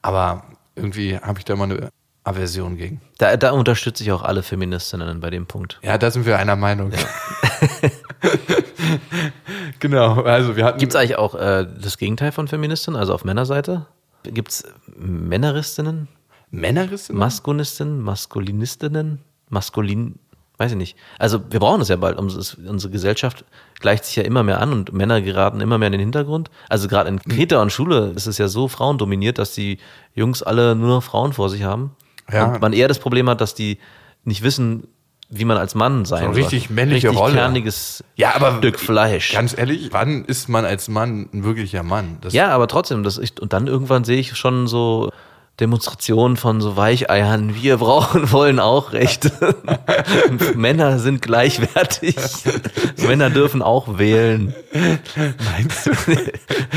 Aber 0.02 0.44
irgendwie 0.74 1.16
habe 1.16 1.38
ich 1.38 1.44
da 1.44 1.56
mal 1.56 1.64
eine 1.64 1.90
Aversion 2.24 2.76
gegen. 2.76 3.00
Da, 3.18 3.36
da 3.36 3.52
unterstütze 3.52 4.02
ich 4.02 4.12
auch 4.12 4.22
alle 4.22 4.42
Feministinnen 4.42 5.20
bei 5.20 5.30
dem 5.30 5.46
Punkt. 5.46 5.78
Ja, 5.82 5.96
da 5.96 6.10
sind 6.10 6.26
wir 6.26 6.38
einer 6.38 6.56
Meinung. 6.56 6.92
genau, 9.80 10.22
also 10.22 10.56
wir 10.56 10.64
hatten. 10.64 10.78
Gibt 10.78 10.92
es 10.92 10.96
eigentlich 10.96 11.16
auch 11.18 11.34
äh, 11.34 11.66
das 11.80 11.98
Gegenteil 11.98 12.32
von 12.32 12.48
Feministinnen, 12.48 12.98
also 12.98 13.14
auf 13.14 13.24
Männerseite? 13.24 13.86
Gibt 14.24 14.50
es 14.50 14.64
Männeristinnen, 14.96 16.08
Männerissen? 16.50 17.16
Maskulinistinnen, 17.16 18.00
Maskulinistinnen, 18.00 19.20
Maskulin, 19.48 20.16
weiß 20.58 20.72
ich 20.72 20.76
nicht. 20.76 20.96
Also 21.18 21.40
wir 21.50 21.60
brauchen 21.60 21.80
es 21.80 21.88
ja 21.88 21.96
bald. 21.96 22.18
Uns- 22.18 22.54
Unsere 22.54 22.92
Gesellschaft 22.92 23.44
gleicht 23.80 24.04
sich 24.04 24.16
ja 24.16 24.22
immer 24.24 24.42
mehr 24.42 24.60
an 24.60 24.72
und 24.72 24.92
Männer 24.92 25.22
geraten 25.22 25.60
immer 25.60 25.78
mehr 25.78 25.86
in 25.86 25.92
den 25.92 26.00
Hintergrund. 26.00 26.50
Also 26.68 26.86
gerade 26.88 27.08
in 27.08 27.18
Kita 27.20 27.62
und 27.62 27.72
Schule 27.72 28.12
ist 28.14 28.26
es 28.26 28.36
ja 28.38 28.48
so 28.48 28.68
frauendominiert, 28.68 29.38
dass 29.38 29.54
die 29.54 29.78
Jungs 30.14 30.42
alle 30.42 30.74
nur 30.74 31.00
Frauen 31.02 31.32
vor 31.32 31.48
sich 31.48 31.62
haben. 31.62 31.96
Ja. 32.30 32.52
Und 32.52 32.60
man 32.60 32.72
eher 32.74 32.88
das 32.88 32.98
Problem 32.98 33.28
hat, 33.30 33.40
dass 33.40 33.54
die 33.54 33.78
nicht 34.24 34.42
wissen, 34.42 34.86
wie 35.30 35.44
man 35.44 35.56
als 35.56 35.76
Mann 35.76 36.04
sein 36.04 36.24
eine 36.24 36.34
soll. 36.34 36.42
richtig 36.42 36.70
männliche 36.70 37.08
richtig 37.08 37.22
Rolle. 37.22 37.34
kerniges 37.34 38.02
Ja, 38.16 38.34
aber 38.34 38.58
Stück 38.58 38.80
Fleisch. 38.80 39.32
Ganz 39.32 39.56
ehrlich, 39.56 39.88
wann 39.92 40.24
ist 40.24 40.48
man 40.48 40.64
als 40.64 40.88
Mann 40.88 41.28
ein 41.32 41.44
wirklicher 41.44 41.84
Mann? 41.84 42.18
Das 42.20 42.34
Ja, 42.34 42.48
aber 42.48 42.66
trotzdem, 42.66 43.04
das 43.04 43.16
ich, 43.16 43.40
und 43.40 43.52
dann 43.52 43.68
irgendwann 43.68 44.02
sehe 44.02 44.18
ich 44.18 44.36
schon 44.36 44.66
so 44.66 45.10
Demonstrationen 45.60 46.36
von 46.36 46.60
so 46.60 46.76
Weicheiern. 46.76 47.54
Wir 47.54 47.76
brauchen, 47.76 48.32
wollen 48.32 48.58
auch 48.58 48.92
Rechte. 48.92 49.30
Männer 50.56 50.98
sind 50.98 51.20
gleichwertig. 51.22 52.16
Männer 53.06 53.30
dürfen 53.30 53.62
auch 53.62 53.98
wählen. 53.98 54.54
meinst 54.72 55.86
du? 55.86 55.90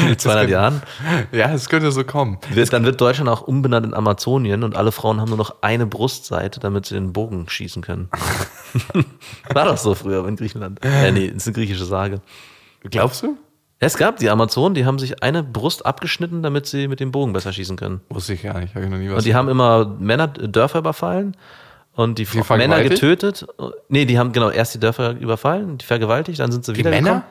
In 0.07 0.17
200 0.17 0.49
Jahren. 0.49 0.83
Ja, 1.31 1.53
es 1.53 1.69
könnte 1.69 1.91
so 1.91 2.03
kommen. 2.03 2.37
Wird, 2.51 2.73
dann 2.73 2.83
wird 2.83 2.99
Deutschland 2.99 3.29
auch 3.29 3.41
umbenannt 3.41 3.85
in 3.85 3.93
Amazonien 3.93 4.63
und 4.63 4.75
alle 4.75 4.91
Frauen 4.91 5.21
haben 5.21 5.29
nur 5.29 5.37
noch 5.37 5.55
eine 5.61 5.85
Brustseite, 5.85 6.59
damit 6.59 6.85
sie 6.85 6.95
den 6.95 7.13
Bogen 7.13 7.47
schießen 7.47 7.81
können. 7.81 8.09
War 9.53 9.65
doch 9.65 9.77
so 9.77 9.95
früher 9.95 10.27
in 10.27 10.35
Griechenland. 10.35 10.83
Äh, 10.83 11.11
nee, 11.11 11.25
ist 11.25 11.47
eine 11.47 11.53
griechische 11.53 11.85
Sage. 11.85 12.21
Glaubst 12.89 13.23
du? 13.23 13.37
Es 13.85 13.97
gab 13.97 14.17
die 14.17 14.29
Amazonen, 14.29 14.75
die 14.75 14.85
haben 14.85 14.99
sich 14.99 15.21
eine 15.23 15.43
Brust 15.43 15.85
abgeschnitten, 15.85 16.41
damit 16.43 16.65
sie 16.65 16.87
mit 16.87 16.99
dem 16.99 17.11
Bogen 17.11 17.33
besser 17.33 17.51
schießen 17.53 17.75
können. 17.77 18.01
Wusste 18.09 18.33
ich 18.33 18.43
gar 18.43 18.59
nicht, 18.59 18.75
habe 18.75 18.85
ich 18.85 18.91
noch 18.91 18.97
nie 18.97 19.09
was. 19.09 19.17
Und 19.17 19.25
die 19.25 19.35
haben 19.35 19.49
immer 19.49 19.85
Männer 19.99 20.27
Dörfer 20.27 20.79
überfallen 20.79 21.35
und 21.95 22.17
die, 22.17 22.25
Fra- 22.25 22.57
Männer 22.57 22.81
getötet. 22.83 23.45
Nee, 23.89 24.05
die 24.05 24.17
haben 24.17 24.31
genau 24.31 24.49
erst 24.49 24.73
die 24.75 24.79
Dörfer 24.79 25.11
überfallen, 25.17 25.77
die 25.77 25.85
vergewaltigt, 25.85 26.39
dann 26.39 26.51
sind 26.51 26.65
sie 26.65 26.75
wieder 26.75 26.89
Männer? 26.89 27.23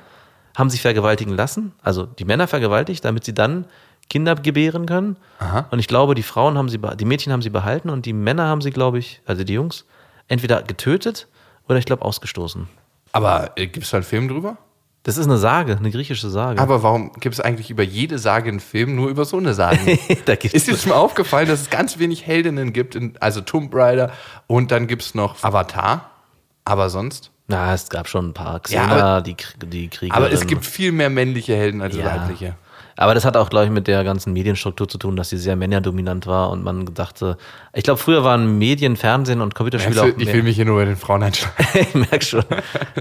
haben 0.56 0.68
sich 0.70 0.82
vergewaltigen 0.82 1.34
lassen, 1.34 1.72
also 1.82 2.04
die 2.04 2.26
Männer 2.26 2.46
vergewaltigt, 2.46 3.02
damit 3.06 3.24
sie 3.24 3.32
dann 3.32 3.64
Kinder 4.10 4.34
gebären 4.34 4.84
können. 4.84 5.16
Aha. 5.38 5.66
Und 5.70 5.78
ich 5.78 5.88
glaube, 5.88 6.14
die 6.14 6.22
Frauen 6.22 6.58
haben 6.58 6.68
sie, 6.68 6.78
die 6.78 7.04
Mädchen 7.06 7.32
haben 7.32 7.40
sie 7.40 7.48
behalten 7.48 7.88
und 7.88 8.04
die 8.04 8.12
Männer 8.12 8.46
haben 8.48 8.60
sie, 8.60 8.70
glaube 8.70 8.98
ich, 8.98 9.22
also 9.24 9.44
die 9.44 9.54
Jungs, 9.54 9.86
entweder 10.28 10.62
getötet 10.62 11.26
oder 11.68 11.78
ich 11.78 11.86
glaube 11.86 12.04
ausgestoßen. 12.04 12.68
aber 13.12 13.52
äh, 13.56 13.66
gibt 13.66 13.84
es 13.86 13.90
da 13.92 13.96
einen 13.98 14.04
Film 14.04 14.28
drüber? 14.28 14.58
Das 15.04 15.18
ist 15.18 15.26
eine 15.26 15.36
Sage, 15.36 15.76
eine 15.76 15.90
griechische 15.90 16.30
Sage. 16.30 16.60
Aber 16.60 16.82
warum 16.84 17.12
gibt 17.14 17.34
es 17.34 17.40
eigentlich 17.40 17.70
über 17.70 17.82
jede 17.82 18.18
Sage 18.20 18.48
einen 18.50 18.60
Film, 18.60 18.94
nur 18.94 19.08
über 19.08 19.24
so 19.24 19.36
eine 19.36 19.52
Sage? 19.52 19.78
Ist 20.52 20.68
dir 20.68 20.76
schon 20.76 20.90
mal 20.90 20.96
aufgefallen, 20.96 21.48
dass 21.48 21.60
es 21.62 21.70
ganz 21.70 21.98
wenig 21.98 22.24
Heldinnen 22.26 22.72
gibt, 22.72 22.94
in, 22.94 23.14
also 23.18 23.40
Tomb 23.40 23.74
Raider 23.74 24.12
und 24.46 24.70
dann 24.70 24.86
gibt 24.86 25.02
es 25.02 25.14
noch 25.16 25.42
Avatar, 25.42 26.10
aber 26.64 26.88
sonst? 26.88 27.32
Na, 27.48 27.74
es 27.74 27.88
gab 27.90 28.06
schon 28.08 28.28
ein 28.28 28.32
paar 28.34 28.54
Ja, 28.68 28.84
Xena, 28.84 28.92
aber- 29.16 29.22
die, 29.22 29.34
die 29.64 29.88
Kriegerin. 29.88 30.12
Aber 30.22 30.30
es 30.32 30.46
gibt 30.46 30.64
viel 30.64 30.92
mehr 30.92 31.10
männliche 31.10 31.56
Helden 31.56 31.82
als 31.82 31.96
Ja. 31.96 32.04
weibliche. 32.04 32.54
Aber 32.96 33.14
das 33.14 33.24
hat 33.24 33.36
auch, 33.36 33.50
glaube 33.50 33.66
ich, 33.66 33.70
mit 33.70 33.86
der 33.86 34.04
ganzen 34.04 34.32
Medienstruktur 34.32 34.88
zu 34.88 34.98
tun, 34.98 35.16
dass 35.16 35.30
sie 35.30 35.38
sehr 35.38 35.56
männerdominant 35.56 36.26
war 36.26 36.50
und 36.50 36.62
man 36.62 36.94
dachte, 36.94 37.36
ich 37.72 37.84
glaube, 37.84 37.98
früher 37.98 38.24
waren 38.24 38.58
Medien, 38.58 38.96
Fernsehen 38.96 39.40
und 39.40 39.54
Computerspiele 39.54 40.02
auch 40.02 40.06
Ich 40.06 40.16
mehr. 40.16 40.34
will 40.34 40.42
mich 40.42 40.56
hier 40.56 40.64
nur 40.64 40.76
bei 40.76 40.84
den 40.84 40.96
Frauen 40.96 41.22
einschalten. 41.22 41.64
ich 41.74 41.94
merke 41.94 42.24
schon, 42.24 42.44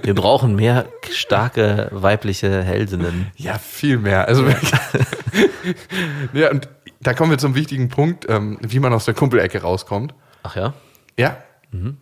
wir 0.02 0.16
brauchen 0.16 0.56
mehr 0.56 0.86
starke 1.12 1.90
weibliche 1.92 2.64
Heldinnen. 2.64 3.32
Ja, 3.36 3.58
viel 3.58 3.98
mehr. 3.98 4.28
Also 4.28 4.46
wirklich. 4.46 4.72
ja, 6.34 6.52
und 6.52 6.70
da 7.02 7.14
kommen 7.14 7.32
wir 7.32 7.38
zum 7.38 7.56
wichtigen 7.56 7.90
Punkt, 7.90 8.26
ähm, 8.30 8.58
wie 8.62 8.80
man 8.80 8.94
aus 8.94 9.06
der 9.06 9.14
Kumpelecke 9.14 9.62
rauskommt. 9.62 10.14
Ach 10.44 10.56
ja? 10.56 10.74
Ja. 11.18 11.38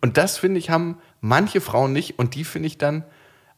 Und 0.01 0.17
das, 0.17 0.37
finde 0.37 0.57
ich, 0.57 0.71
haben 0.71 0.97
manche 1.21 1.61
Frauen 1.61 1.93
nicht 1.93 2.17
und 2.17 2.33
die 2.33 2.43
finde 2.43 2.67
ich 2.67 2.79
dann 2.79 3.03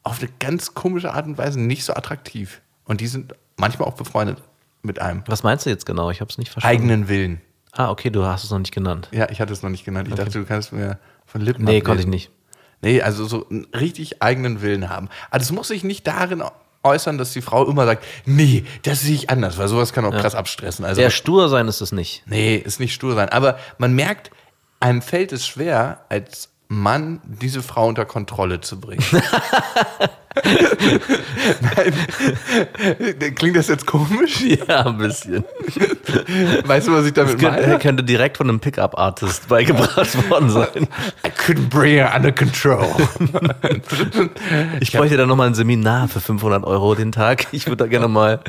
auf 0.03 0.19
eine 0.19 0.29
ganz 0.39 0.73
komische 0.73 1.13
Art 1.13 1.25
und 1.25 1.37
Weise 1.37 1.59
nicht 1.59 1.85
so 1.85 1.93
attraktiv. 1.93 2.61
Und 2.83 2.99
die 2.99 3.07
sind 3.07 3.33
manchmal 3.61 3.87
auch 3.87 3.93
befreundet 3.93 4.39
mit 4.81 4.99
einem. 4.99 5.23
Was 5.27 5.43
meinst 5.43 5.65
du 5.65 5.69
jetzt 5.69 5.85
genau? 5.85 6.09
Ich 6.11 6.19
habe 6.19 6.29
es 6.29 6.37
nicht 6.37 6.51
verstanden. 6.51 6.75
Eigenen 6.77 7.07
Willen. 7.07 7.41
Ah, 7.71 7.89
okay, 7.89 8.09
du 8.09 8.25
hast 8.25 8.43
es 8.43 8.51
noch 8.51 8.59
nicht 8.59 8.73
genannt. 8.73 9.07
Ja, 9.11 9.29
ich 9.29 9.39
hatte 9.39 9.53
es 9.53 9.63
noch 9.63 9.69
nicht 9.69 9.85
genannt. 9.85 10.09
Ich 10.09 10.15
dachte, 10.15 10.31
du 10.39 10.45
kannst 10.45 10.73
mir 10.73 10.97
von 11.25 11.39
Lippen 11.39 11.63
Nee, 11.63 11.69
ablesen. 11.77 11.85
konnte 11.85 12.01
ich 12.01 12.07
nicht. 12.09 12.31
Nee, 12.81 13.01
also 13.01 13.25
so 13.25 13.47
einen 13.49 13.65
richtig 13.73 14.21
eigenen 14.21 14.61
Willen 14.61 14.89
haben. 14.89 15.07
Also 15.29 15.45
es 15.45 15.51
muss 15.51 15.69
sich 15.69 15.83
nicht 15.85 16.05
darin 16.07 16.43
äußern, 16.83 17.17
dass 17.19 17.31
die 17.31 17.41
Frau 17.41 17.65
immer 17.69 17.85
sagt, 17.85 18.03
nee, 18.25 18.65
das 18.81 19.01
sehe 19.01 19.13
ich 19.15 19.29
anders, 19.29 19.57
weil 19.59 19.67
sowas 19.67 19.93
kann 19.93 20.03
auch 20.03 20.11
krass 20.11 20.33
abstressen. 20.35 20.83
Also 20.83 20.99
Sehr 20.99 21.11
stur 21.11 21.47
sein 21.47 21.67
ist 21.67 21.79
es 21.79 21.91
nicht. 21.91 22.23
Nee, 22.25 22.55
ist 22.55 22.79
nicht 22.79 22.93
stur 22.93 23.13
sein. 23.13 23.29
Aber 23.29 23.57
man 23.77 23.93
merkt, 23.93 24.31
einem 24.79 25.01
fällt 25.03 25.31
es 25.31 25.45
schwer, 25.47 25.99
als 26.09 26.49
Mann 26.67 27.21
diese 27.23 27.61
Frau 27.61 27.87
unter 27.87 28.05
Kontrolle 28.05 28.61
zu 28.61 28.79
bringen. 28.79 29.03
Nein. 31.61 31.93
Klingt 33.35 33.55
das 33.57 33.67
jetzt 33.67 33.85
komisch? 33.85 34.41
Ja, 34.41 34.85
ein 34.85 34.97
bisschen. 34.97 35.43
Weißt 36.65 36.87
du, 36.87 36.93
was 36.93 37.05
ich 37.05 37.13
damit 37.13 37.39
Könnte, 37.39 37.61
meine? 37.61 37.79
könnte 37.79 38.03
direkt 38.03 38.37
von 38.37 38.47
einem 38.49 38.59
Pickup-Artist 38.59 39.47
beigebracht 39.47 40.29
worden 40.29 40.49
sein. 40.49 40.87
I 41.25 41.29
couldn't 41.29 41.69
bring 41.69 41.93
her 41.95 42.13
under 42.15 42.31
control. 42.31 42.85
Ich 44.79 44.91
bräuchte 44.91 45.17
da 45.17 45.25
nochmal 45.25 45.47
ein 45.47 45.53
Seminar 45.53 46.07
für 46.07 46.21
500 46.21 46.63
Euro 46.63 46.95
den 46.95 47.11
Tag. 47.11 47.47
Ich 47.51 47.65
würde 47.67 47.77
da 47.83 47.87
gerne 47.87 48.07
mal 48.07 48.39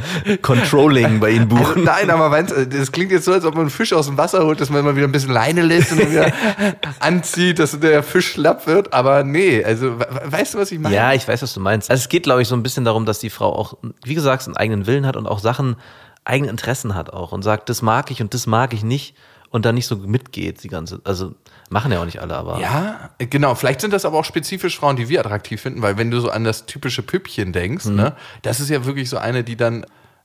Controlling 0.42 1.20
bei 1.20 1.30
Ihnen 1.30 1.50
Also, 1.50 1.64
buchen. 1.64 1.84
nein, 1.84 2.10
aber 2.10 2.28
meinst, 2.28 2.54
das 2.70 2.92
klingt 2.92 3.10
jetzt 3.12 3.24
so, 3.24 3.32
als 3.32 3.44
ob 3.44 3.54
man 3.54 3.62
einen 3.62 3.70
Fisch 3.70 3.92
aus 3.92 4.06
dem 4.06 4.16
Wasser 4.18 4.44
holt, 4.44 4.60
dass 4.60 4.70
man 4.70 4.84
mal 4.84 4.96
wieder 4.96 5.06
ein 5.06 5.12
bisschen 5.12 5.32
Leine 5.32 5.62
lässt 5.62 5.92
und 5.92 6.00
dann 6.00 6.10
wieder 6.10 6.32
anzieht, 7.00 7.58
dass 7.58 7.78
der 7.78 8.02
Fisch 8.02 8.32
schlapp 8.32 8.66
wird. 8.66 8.92
Aber 8.92 9.24
nee, 9.24 9.62
also 9.64 9.98
we- 9.98 10.06
we- 10.10 10.32
weißt 10.32 10.54
du, 10.54 10.58
was 10.58 10.70
ich 10.72 10.78
meine? 10.78 10.94
Ja, 10.94 11.12
ich 11.12 11.26
weiß, 11.26 11.42
was 11.42 11.52
du 11.54 11.60
meinst. 11.60 11.71
Also 11.80 11.92
es 11.92 12.08
geht, 12.08 12.24
glaube 12.24 12.42
ich, 12.42 12.48
so 12.48 12.54
ein 12.54 12.62
bisschen 12.62 12.84
darum, 12.84 13.06
dass 13.06 13.18
die 13.18 13.30
Frau 13.30 13.52
auch, 13.54 13.74
wie 14.04 14.14
gesagt, 14.14 14.46
einen 14.46 14.56
eigenen 14.56 14.86
Willen 14.86 15.06
hat 15.06 15.16
und 15.16 15.26
auch 15.26 15.38
Sachen, 15.38 15.76
eigene 16.24 16.50
Interessen 16.50 16.94
hat 16.94 17.12
auch 17.12 17.32
und 17.32 17.42
sagt, 17.42 17.68
das 17.68 17.82
mag 17.82 18.10
ich 18.10 18.20
und 18.20 18.32
das 18.34 18.46
mag 18.46 18.72
ich 18.74 18.84
nicht 18.84 19.16
und 19.50 19.64
dann 19.66 19.74
nicht 19.74 19.86
so 19.86 19.96
mitgeht, 19.96 20.62
die 20.62 20.68
ganze, 20.68 21.00
also 21.04 21.34
machen 21.68 21.90
ja 21.92 22.00
auch 22.00 22.04
nicht 22.04 22.20
alle, 22.20 22.36
aber 22.36 22.60
Ja, 22.60 23.10
genau. 23.18 23.54
Vielleicht 23.54 23.80
sind 23.80 23.92
das 23.92 24.04
aber 24.04 24.18
auch 24.18 24.24
spezifisch 24.24 24.78
Frauen, 24.78 24.96
die 24.96 25.08
wir 25.08 25.20
attraktiv 25.20 25.60
finden, 25.60 25.82
weil 25.82 25.98
wenn 25.98 26.10
du 26.10 26.20
so 26.20 26.30
an 26.30 26.44
das 26.44 26.66
typische 26.66 27.02
Püppchen 27.02 27.52
denkst, 27.52 27.86
Mhm. 27.86 27.96
ne, 27.96 28.16
das 28.42 28.60
ist 28.60 28.70
ja 28.70 28.84
wirklich 28.84 29.10
so 29.10 29.18
eine, 29.18 29.42
die 29.44 29.56
dann 29.56 29.84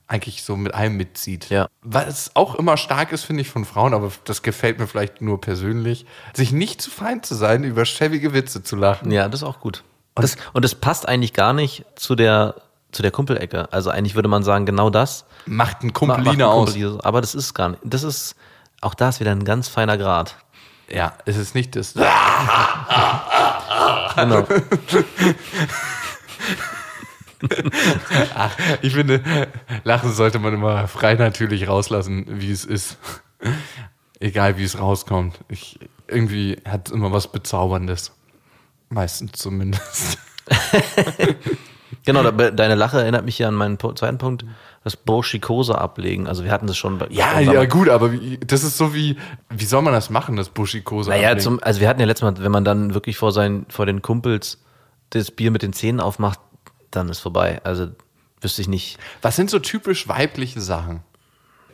eigentlich 0.09 0.43
so 0.43 0.55
mit 0.55 0.73
allem 0.73 0.95
mitzieht. 0.95 1.49
Ja. 1.49 1.67
Was 1.81 2.31
auch 2.35 2.55
immer 2.55 2.77
stark 2.77 3.11
ist, 3.11 3.23
finde 3.25 3.41
ich, 3.41 3.49
von 3.49 3.65
Frauen, 3.65 3.93
aber 3.93 4.09
das 4.23 4.41
gefällt 4.41 4.79
mir 4.79 4.87
vielleicht 4.87 5.21
nur 5.21 5.41
persönlich, 5.41 6.05
sich 6.33 6.53
nicht 6.53 6.81
zu 6.81 6.89
fein 6.89 7.23
zu 7.23 7.35
sein, 7.35 7.65
über 7.65 7.83
schäbige 7.83 8.33
Witze 8.33 8.63
zu 8.63 8.77
lachen. 8.77 9.11
ja, 9.11 9.27
das 9.27 9.41
ist 9.41 9.47
auch 9.47 9.59
gut. 9.59 9.83
Das, 10.21 10.38
und 10.53 10.65
das 10.65 10.75
passt 10.75 11.07
eigentlich 11.07 11.33
gar 11.33 11.53
nicht 11.53 11.86
zu 11.95 12.15
der, 12.15 12.55
zu 12.91 13.01
der 13.01 13.12
Kumpelecke. 13.12 13.71
Also 13.71 13.89
eigentlich 13.89 14.15
würde 14.15 14.29
man 14.29 14.43
sagen, 14.43 14.65
genau 14.65 14.89
das. 14.89 15.25
Macht 15.45 15.83
ein 15.83 15.88
macht 15.88 15.95
Kumpeline 15.95 16.45
ein 16.45 16.50
aus. 16.50 16.75
Aber 17.03 17.21
das 17.21 17.36
ist 17.36 17.53
gar 17.53 17.69
nicht, 17.69 17.81
das 17.83 18.03
ist, 18.03 18.36
auch 18.81 18.93
da 18.93 19.09
ist 19.09 19.19
wieder 19.19 19.31
ein 19.31 19.45
ganz 19.45 19.67
feiner 19.67 19.97
Grad. 19.97 20.36
Ja, 20.89 21.13
es 21.25 21.38
ist 21.38 21.55
nicht 21.55 21.75
das. 21.75 21.93
Genau. 24.17 24.47
Ich 28.81 28.93
finde, 28.93 29.21
Lachen 29.83 30.12
sollte 30.12 30.39
man 30.39 30.55
immer 30.55 30.88
frei 30.88 31.13
natürlich 31.13 31.67
rauslassen, 31.67 32.25
wie 32.27 32.51
es 32.51 32.65
ist. 32.65 32.97
Egal 34.19 34.57
wie 34.57 34.63
es 34.63 34.79
rauskommt. 34.79 35.39
Ich, 35.50 35.79
irgendwie 36.07 36.59
hat 36.67 36.88
es 36.88 36.93
immer 36.93 37.12
was 37.12 37.31
Bezauberndes. 37.31 38.16
Meistens 38.89 39.34
zumindest. 39.34 40.17
Genau, 42.08 42.32
deine 42.32 42.75
Lache 42.75 43.01
erinnert 43.01 43.25
mich 43.25 43.38
ja 43.38 43.50
an 43.50 43.53
meinen 43.53 43.77
zweiten 43.79 44.17
Punkt, 44.17 44.46
das 44.86 44.96
Burschikose 44.96 45.77
ablegen. 45.77 46.25
Also 46.25 46.46
wir 46.46 46.51
hatten 46.51 46.65
das 46.65 46.77
schon 46.77 46.98
bei 46.98 47.08
Ja, 47.10 47.41
ja, 47.41 47.65
gut, 47.65 47.89
aber 47.89 48.12
das 48.46 48.63
ist 48.63 48.77
so 48.77 48.94
wie, 48.94 49.17
wie 49.50 49.65
soll 49.65 49.82
man 49.82 49.91
das 49.91 50.10
machen, 50.10 50.38
das 50.38 50.48
Buschikose? 50.48 51.10
Naja, 51.10 51.29
ablegen? 51.29 51.44
zum, 51.44 51.63
also 51.63 51.82
wir 51.82 51.89
hatten 51.89 52.00
ja 52.00 52.06
letztes 52.06 52.24
Mal, 52.24 52.41
wenn 52.41 52.51
man 52.51 52.63
dann 52.63 52.94
wirklich 52.94 53.17
vor, 53.17 53.34
seinen, 53.34 53.65
vor 53.67 53.86
den 53.86 54.01
Kumpels 54.01 54.60
das 55.10 55.32
Bier 55.32 55.51
mit 55.51 55.63
den 55.63 55.74
Zähnen 55.74 56.00
aufmacht, 56.00 56.39
dann 56.91 57.10
ist 57.10 57.20
vorbei. 57.20 57.60
Also 57.65 57.89
wüsste 58.39 58.62
ich 58.62 58.70
nicht. 58.70 58.98
Was 59.22 59.36
sind 59.36 59.50
so 59.50 59.60
typisch 59.60 60.08
weibliche 60.08 60.62
Sachen? 60.62 61.01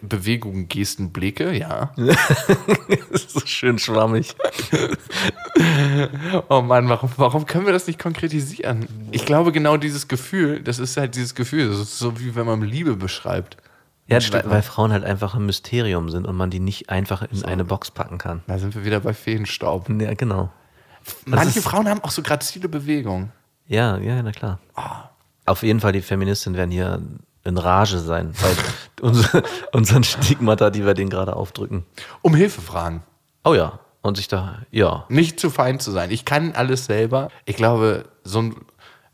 Bewegungen, 0.07 0.67
Gesten, 0.67 1.11
Blicke, 1.11 1.51
ja. 1.57 1.93
Das 3.11 3.23
ist 3.23 3.31
so 3.31 3.45
schön 3.45 3.79
schwammig. 3.79 4.35
Oh 6.49 6.61
Mann, 6.61 6.89
warum, 6.89 7.11
warum 7.15 7.45
können 7.45 7.65
wir 7.65 7.73
das 7.73 7.85
nicht 7.87 7.99
konkretisieren? 7.99 8.87
Ich 9.11 9.25
glaube, 9.25 9.51
genau 9.51 9.77
dieses 9.77 10.07
Gefühl, 10.07 10.61
das 10.61 10.79
ist 10.79 10.97
halt 10.97 11.15
dieses 11.15 11.35
Gefühl, 11.35 11.69
das 11.69 11.79
ist 11.79 11.99
so 11.99 12.19
wie 12.19 12.35
wenn 12.35 12.45
man 12.45 12.61
Liebe 12.63 12.95
beschreibt. 12.95 13.57
Ja, 14.07 14.19
weil, 14.31 14.49
weil 14.49 14.61
Frauen 14.63 14.91
halt 14.91 15.03
einfach 15.03 15.35
ein 15.35 15.45
Mysterium 15.45 16.09
sind 16.09 16.25
und 16.25 16.35
man 16.35 16.49
die 16.49 16.59
nicht 16.59 16.89
einfach 16.89 17.21
in 17.21 17.45
eine 17.45 17.63
Box 17.63 17.91
packen 17.91 18.17
kann. 18.17 18.41
Da 18.47 18.57
sind 18.57 18.75
wir 18.75 18.83
wieder 18.83 18.99
bei 18.99 19.13
Feenstaub. 19.13 19.89
Ja, 19.89 20.13
genau. 20.15 20.51
Manche 21.25 21.61
Frauen 21.61 21.87
haben 21.87 22.01
auch 22.03 22.11
so 22.11 22.21
grazile 22.21 22.67
Bewegungen. 22.67 23.31
Ja, 23.67 23.97
ja, 23.97 24.21
na 24.21 24.31
klar. 24.31 24.59
Auf 25.45 25.63
jeden 25.63 25.79
Fall, 25.79 25.93
die 25.93 26.01
Feministinnen 26.01 26.57
werden 26.57 26.71
hier 26.71 27.01
in 27.43 27.57
Rage 27.57 27.99
sein, 27.99 28.33
weil 28.41 28.55
unsere, 29.01 29.43
unseren 29.71 30.03
Stigmata, 30.03 30.69
die 30.69 30.85
wir 30.85 30.93
denen 30.93 31.09
gerade 31.09 31.35
aufdrücken. 31.35 31.85
Um 32.21 32.35
Hilfe 32.35 32.61
fragen. 32.61 33.03
Oh 33.43 33.53
ja. 33.53 33.79
Und 34.01 34.17
sich 34.17 34.27
da, 34.27 34.59
ja. 34.71 35.05
Nicht 35.09 35.39
zu 35.39 35.49
fein 35.49 35.79
zu 35.79 35.91
sein. 35.91 36.11
Ich 36.11 36.25
kann 36.25 36.53
alles 36.53 36.85
selber. 36.85 37.29
Ich 37.45 37.55
glaube, 37.55 38.05
so 38.23 38.41
ein 38.41 38.55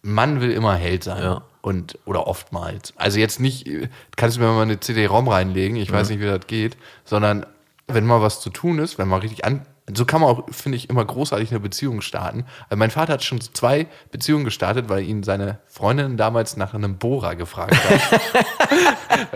Mann 0.01 0.41
will 0.41 0.51
immer 0.51 0.75
Held 0.75 1.03
sein. 1.03 1.21
Ja. 1.21 1.41
Und, 1.61 1.99
oder 2.05 2.25
oftmals. 2.25 2.93
Also 2.95 3.19
jetzt 3.19 3.39
nicht, 3.39 3.69
kannst 4.15 4.37
du 4.37 4.41
mir 4.41 4.47
mal 4.47 4.61
eine 4.61 4.79
CD-ROM 4.79 5.27
reinlegen, 5.27 5.75
ich 5.75 5.91
weiß 5.91 6.09
nicht, 6.09 6.21
wie 6.21 6.25
das 6.25 6.47
geht, 6.47 6.77
sondern 7.03 7.45
wenn 7.87 8.05
mal 8.05 8.21
was 8.21 8.39
zu 8.39 8.49
tun 8.49 8.79
ist, 8.79 8.97
wenn 8.97 9.09
man 9.09 9.19
richtig 9.19 9.43
an. 9.43 9.65
So 9.93 10.05
kann 10.05 10.21
man 10.21 10.29
auch, 10.29 10.43
finde 10.51 10.77
ich, 10.77 10.89
immer 10.89 11.03
großartig 11.03 11.51
eine 11.51 11.59
Beziehung 11.59 12.01
starten. 12.01 12.45
Also 12.69 12.77
mein 12.77 12.91
Vater 12.91 13.13
hat 13.13 13.23
schon 13.23 13.41
zwei 13.41 13.87
Beziehungen 14.11 14.45
gestartet, 14.45 14.89
weil 14.89 15.03
ihn 15.03 15.23
seine 15.23 15.59
Freundin 15.67 16.17
damals 16.17 16.57
nach 16.57 16.73
einem 16.73 16.97
Bohrer 16.97 17.35
gefragt 17.35 17.75
hat. 17.75 18.21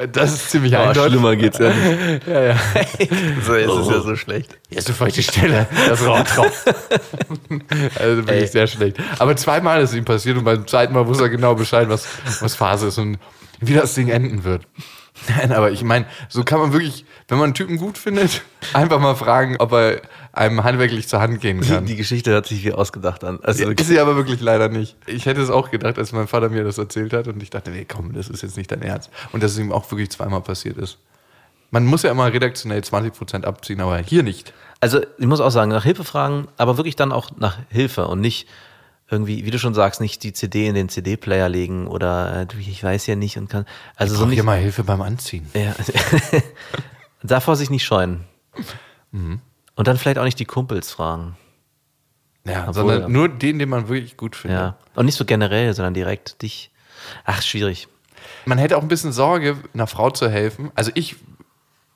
das 0.16 0.34
ist 0.34 0.52
ziemlich 0.52 0.78
eindeutig. 0.78 1.40
geht's 1.40 1.60
ja 1.60 1.70
nicht. 1.70 2.28
Ja, 2.28 2.42
ja. 2.42 2.56
So 3.44 3.54
ist 3.54 3.72
es 3.72 3.90
ja 3.90 4.02
so 4.02 4.16
schlecht. 4.16 4.58
Ist 4.70 4.88
sofort 4.88 5.16
die 5.16 5.24
Stelle, 5.24 5.68
das 5.88 6.06
Rohr 6.06 6.24
drauf. 6.24 6.66
also 8.00 8.18
wirklich 8.18 8.42
Ey. 8.42 8.48
sehr 8.48 8.68
schlecht. 8.68 8.98
Aber 9.20 9.36
zweimal 9.36 9.82
ist 9.82 9.92
es 9.92 9.96
ihm 9.96 10.06
passiert 10.06 10.38
und 10.38 10.44
beim 10.44 10.66
zweiten 10.68 10.94
Mal 10.94 11.08
wusste 11.08 11.24
er 11.24 11.30
genau 11.30 11.56
Bescheid, 11.56 11.90
was, 11.90 12.08
was 12.40 12.56
Phase 12.56 12.88
ist 12.88 12.98
und 12.98 13.18
wie 13.60 13.74
das 13.74 13.94
Ding 13.94 14.10
enden 14.10 14.44
wird. 14.44 14.68
Nein, 15.28 15.52
aber 15.52 15.72
ich 15.72 15.84
meine, 15.84 16.06
so 16.28 16.44
kann 16.44 16.60
man 16.60 16.74
wirklich, 16.74 17.06
wenn 17.28 17.38
man 17.38 17.46
einen 17.46 17.54
Typen 17.54 17.78
gut 17.78 17.98
findet, 17.98 18.42
einfach 18.74 19.00
mal 19.00 19.16
fragen, 19.16 19.56
ob 19.60 19.72
er 19.72 20.02
einem 20.34 20.64
handwerklich 20.64 21.08
zur 21.08 21.22
Hand 21.22 21.40
gehen 21.42 21.62
Die, 21.62 21.70
kann. 21.70 21.86
die 21.86 21.96
Geschichte 21.96 22.32
hört 22.32 22.48
sich 22.48 22.64
wie 22.66 22.74
ausgedacht 22.74 23.24
an. 23.24 23.40
Also 23.44 23.70
ist 23.70 23.88
sie 23.88 24.00
aber 24.00 24.16
wirklich 24.16 24.42
leider 24.42 24.68
nicht. 24.68 24.98
Ich 25.06 25.26
hätte 25.28 25.42
es 25.42 25.50
auch 25.52 25.70
gedacht, 25.72 25.98
als 26.00 26.12
mein 26.12 26.28
Vater 26.28 26.50
mir 26.50 26.64
das 26.64 26.78
erzählt 26.80 27.14
hat 27.14 27.28
und 27.28 27.42
ich 27.42 27.52
dachte, 27.52 27.70
nee, 27.72 27.86
komm, 27.86 28.14
das 28.14 28.30
ist 28.30 28.42
jetzt 28.42 28.58
nicht 28.58 28.72
dein 28.72 28.82
Ernst. 28.82 29.10
Und 29.32 29.44
dass 29.44 29.52
es 29.52 29.60
ihm 29.60 29.72
auch 29.72 29.90
wirklich 29.92 30.10
zweimal 30.10 30.42
passiert 30.42 30.78
ist. 30.78 30.98
Man 31.70 31.86
muss 31.86 32.04
ja 32.04 32.12
immer 32.12 32.32
redaktionell 32.34 32.82
20% 32.82 33.44
abziehen, 33.46 33.80
aber 33.82 33.98
hier 34.00 34.24
nicht. 34.24 34.54
Also 34.80 35.00
ich 35.18 35.26
muss 35.28 35.40
auch 35.40 35.50
sagen, 35.52 35.72
nach 35.72 35.84
Hilfe 35.84 36.04
fragen, 36.04 36.48
aber 36.58 36.78
wirklich 36.78 36.96
dann 36.96 37.12
auch 37.12 37.32
nach 37.38 37.58
Hilfe 37.70 38.08
und 38.08 38.20
nicht 38.20 38.48
irgendwie, 39.10 39.46
wie 39.46 39.52
du 39.52 39.60
schon 39.60 39.74
sagst, 39.76 40.02
nicht 40.02 40.24
die 40.24 40.34
CD 40.34 40.68
in 40.68 40.74
den 40.76 40.90
CD-Player 40.90 41.48
legen 41.50 41.86
oder 41.88 42.42
äh, 42.42 42.46
du, 42.48 42.58
ich 42.58 42.84
weiß 42.84 43.06
ja 43.06 43.16
nicht 43.16 43.38
und 43.38 43.50
kann. 43.50 43.66
Also 43.96 44.16
so 44.16 44.22
Brauch 44.22 44.28
nicht. 44.30 44.36
hier 44.38 44.44
mal 44.44 44.58
Hilfe 44.58 44.84
beim 44.84 45.02
Anziehen. 45.02 45.46
Ja. 45.54 45.76
Davor 47.24 47.56
sich 47.56 47.70
nicht 47.70 47.86
scheuen. 47.86 48.22
Mhm. 49.12 49.40
Und 49.76 49.88
dann 49.88 49.98
vielleicht 49.98 50.18
auch 50.20 50.24
nicht 50.24 50.40
die 50.40 50.46
Kumpels 50.46 50.92
fragen. 50.92 51.36
Ja, 52.46 52.62
Obwohl, 52.62 52.74
sondern 52.74 53.02
ja. 53.04 53.08
nur 53.10 53.30
den, 53.30 53.58
den 53.60 53.70
man 53.70 53.88
wirklich 53.88 54.18
gut 54.18 54.36
findet. 54.36 54.60
Ja. 54.60 54.78
Und 54.96 55.06
nicht 55.06 55.16
so 55.16 55.26
generell, 55.26 55.74
sondern 55.74 55.94
direkt 55.94 56.42
dich. 56.42 56.72
Ach, 57.26 57.42
schwierig. 57.42 57.88
Man 58.46 58.58
hätte 58.58 58.78
auch 58.78 58.82
ein 58.82 58.88
bisschen 58.88 59.12
Sorge, 59.14 59.58
einer 59.74 59.88
Frau 59.88 60.10
zu 60.10 60.30
helfen. 60.30 60.72
Also 60.76 60.92
ich 60.96 61.16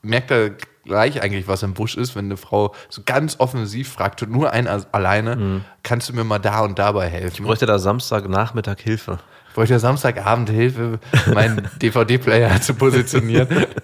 merke 0.01 0.50
da 0.51 0.65
gleich 0.86 1.22
eigentlich, 1.22 1.48
was 1.48 1.63
im 1.63 1.74
Busch 1.74 1.96
ist, 1.98 2.15
wenn 2.15 2.25
eine 2.25 2.38
Frau 2.38 2.74
so 2.89 3.01
ganz 3.05 3.39
offensiv 3.39 3.91
fragt 3.91 4.24
und 4.24 4.31
nur 4.31 4.53
as- 4.53 4.88
alleine, 4.93 5.63
kannst 5.84 6.07
du 6.07 6.13
mir 6.13 6.24
mal 6.24 6.39
da 6.39 6.62
und 6.62 6.79
dabei 6.79 7.10
helfen? 7.10 7.36
Ich 7.36 7.43
bräuchte 7.43 7.65
da 7.65 7.77
Samstagnachmittag 7.77 8.79
Hilfe. 8.79 9.19
Ja 9.66 9.80
Samstagabend 9.80 10.50
Hilfe, 10.50 11.00
meinen 11.34 11.68
DVD-Player 11.82 12.62
zu 12.62 12.74
positionieren. 12.76 13.48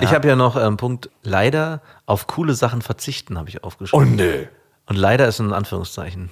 Ich 0.00 0.12
habe 0.14 0.28
ja 0.28 0.36
noch 0.36 0.54
ähm, 0.56 0.76
Punkt, 0.76 1.10
leider 1.24 1.82
auf 2.06 2.28
coole 2.28 2.54
Sachen 2.54 2.82
verzichten, 2.82 3.36
habe 3.36 3.48
ich 3.48 3.64
Oh 3.64 3.66
aufgeschrieben. 3.66 4.14
nö. 4.14 4.44
Und 4.86 4.94
leider 4.96 5.26
ist 5.26 5.40
ein 5.40 5.52
Anführungszeichen. 5.52 6.30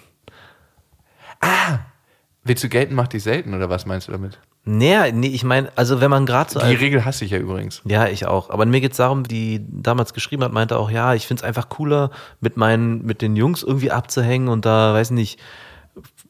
Willst 2.45 2.63
du 2.63 2.69
gelten, 2.69 2.95
macht 2.95 3.13
dich 3.13 3.25
selten 3.25 3.55
oder 3.55 3.69
was 3.69 3.85
meinst 3.87 4.07
du 4.07 4.13
damit? 4.13 4.39
Nee, 4.65 5.13
nee, 5.13 5.29
ich 5.29 5.43
meine, 5.45 5.71
also 5.77 6.01
wenn 6.01 6.11
man 6.11 6.27
gerade 6.27 6.51
so. 6.51 6.61
Die 6.61 6.75
Regel 6.75 7.05
hasse 7.05 7.25
ich 7.25 7.33
ja 7.33 7.39
übrigens. 7.39 7.83
Ja, 7.85 8.07
ich 8.07 8.27
auch. 8.27 8.51
Aber 8.51 8.67
mir 8.67 8.81
geht's 8.81 8.97
darum, 8.97 9.25
die 9.25 9.65
damals 9.69 10.13
geschrieben 10.15 10.43
hat, 10.45 10.53
meinte 10.53 10.77
auch, 10.79 10.91
ja, 10.91 11.15
ich 11.15 11.27
find's 11.27 11.43
einfach 11.43 11.69
cooler, 11.69 12.11
mit 12.41 12.57
meinen, 12.57 13.05
mit 13.05 13.23
den 13.23 13.37
Jungs 13.37 13.63
irgendwie 13.63 13.91
abzuhängen 13.91 14.49
und 14.49 14.65
da, 14.65 14.95
weiß 14.95 15.11
nicht, 15.11 15.41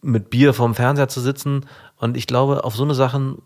mit 0.07 0.31
Bier 0.31 0.55
vorm 0.55 0.75
Fernseher 0.75 1.09
zu 1.09 1.21
sitzen. 1.21 1.67
Und 1.97 2.17
ich 2.17 2.27
glaube, 2.27 2.65
auf 2.65 2.75
so 2.75 2.85
eine 2.85 2.95
Sachen, 2.95 3.43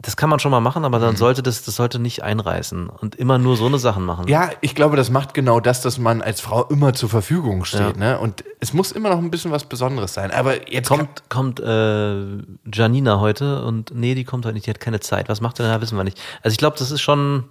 das 0.00 0.16
kann 0.16 0.30
man 0.30 0.38
schon 0.38 0.52
mal 0.52 0.60
machen, 0.60 0.84
aber 0.84 1.00
dann 1.00 1.16
sollte 1.16 1.42
das, 1.42 1.64
das 1.64 1.74
sollte 1.74 1.98
nicht 1.98 2.22
einreißen 2.22 2.88
und 2.88 3.16
immer 3.16 3.38
nur 3.38 3.56
so 3.56 3.66
eine 3.66 3.78
Sachen 3.78 4.04
machen. 4.04 4.28
Ja, 4.28 4.50
ich 4.60 4.76
glaube, 4.76 4.96
das 4.96 5.10
macht 5.10 5.34
genau 5.34 5.58
das, 5.58 5.82
dass 5.82 5.98
man 5.98 6.22
als 6.22 6.40
Frau 6.40 6.64
immer 6.64 6.92
zur 6.94 7.08
Verfügung 7.08 7.64
steht. 7.64 7.80
Ja. 7.80 7.92
Ne? 7.96 8.18
Und 8.18 8.44
es 8.60 8.72
muss 8.72 8.92
immer 8.92 9.08
noch 9.10 9.18
ein 9.18 9.30
bisschen 9.30 9.50
was 9.50 9.64
Besonderes 9.64 10.14
sein. 10.14 10.30
Aber 10.30 10.70
jetzt 10.70 10.88
Kommt, 10.88 11.28
kommt 11.28 11.58
äh, 11.60 12.38
Janina 12.72 13.18
heute 13.18 13.64
und 13.64 13.92
nee, 13.92 14.14
die 14.14 14.24
kommt 14.24 14.46
heute 14.46 14.54
nicht, 14.54 14.66
die 14.66 14.70
hat 14.70 14.80
keine 14.80 15.00
Zeit. 15.00 15.28
Was 15.28 15.40
macht 15.40 15.58
er 15.58 15.64
denn 15.64 15.74
da, 15.74 15.80
wissen 15.80 15.96
wir 15.96 16.04
nicht. 16.04 16.20
Also 16.42 16.52
ich 16.52 16.58
glaube, 16.58 16.76
das 16.78 16.92
ist 16.92 17.00
schon, 17.00 17.44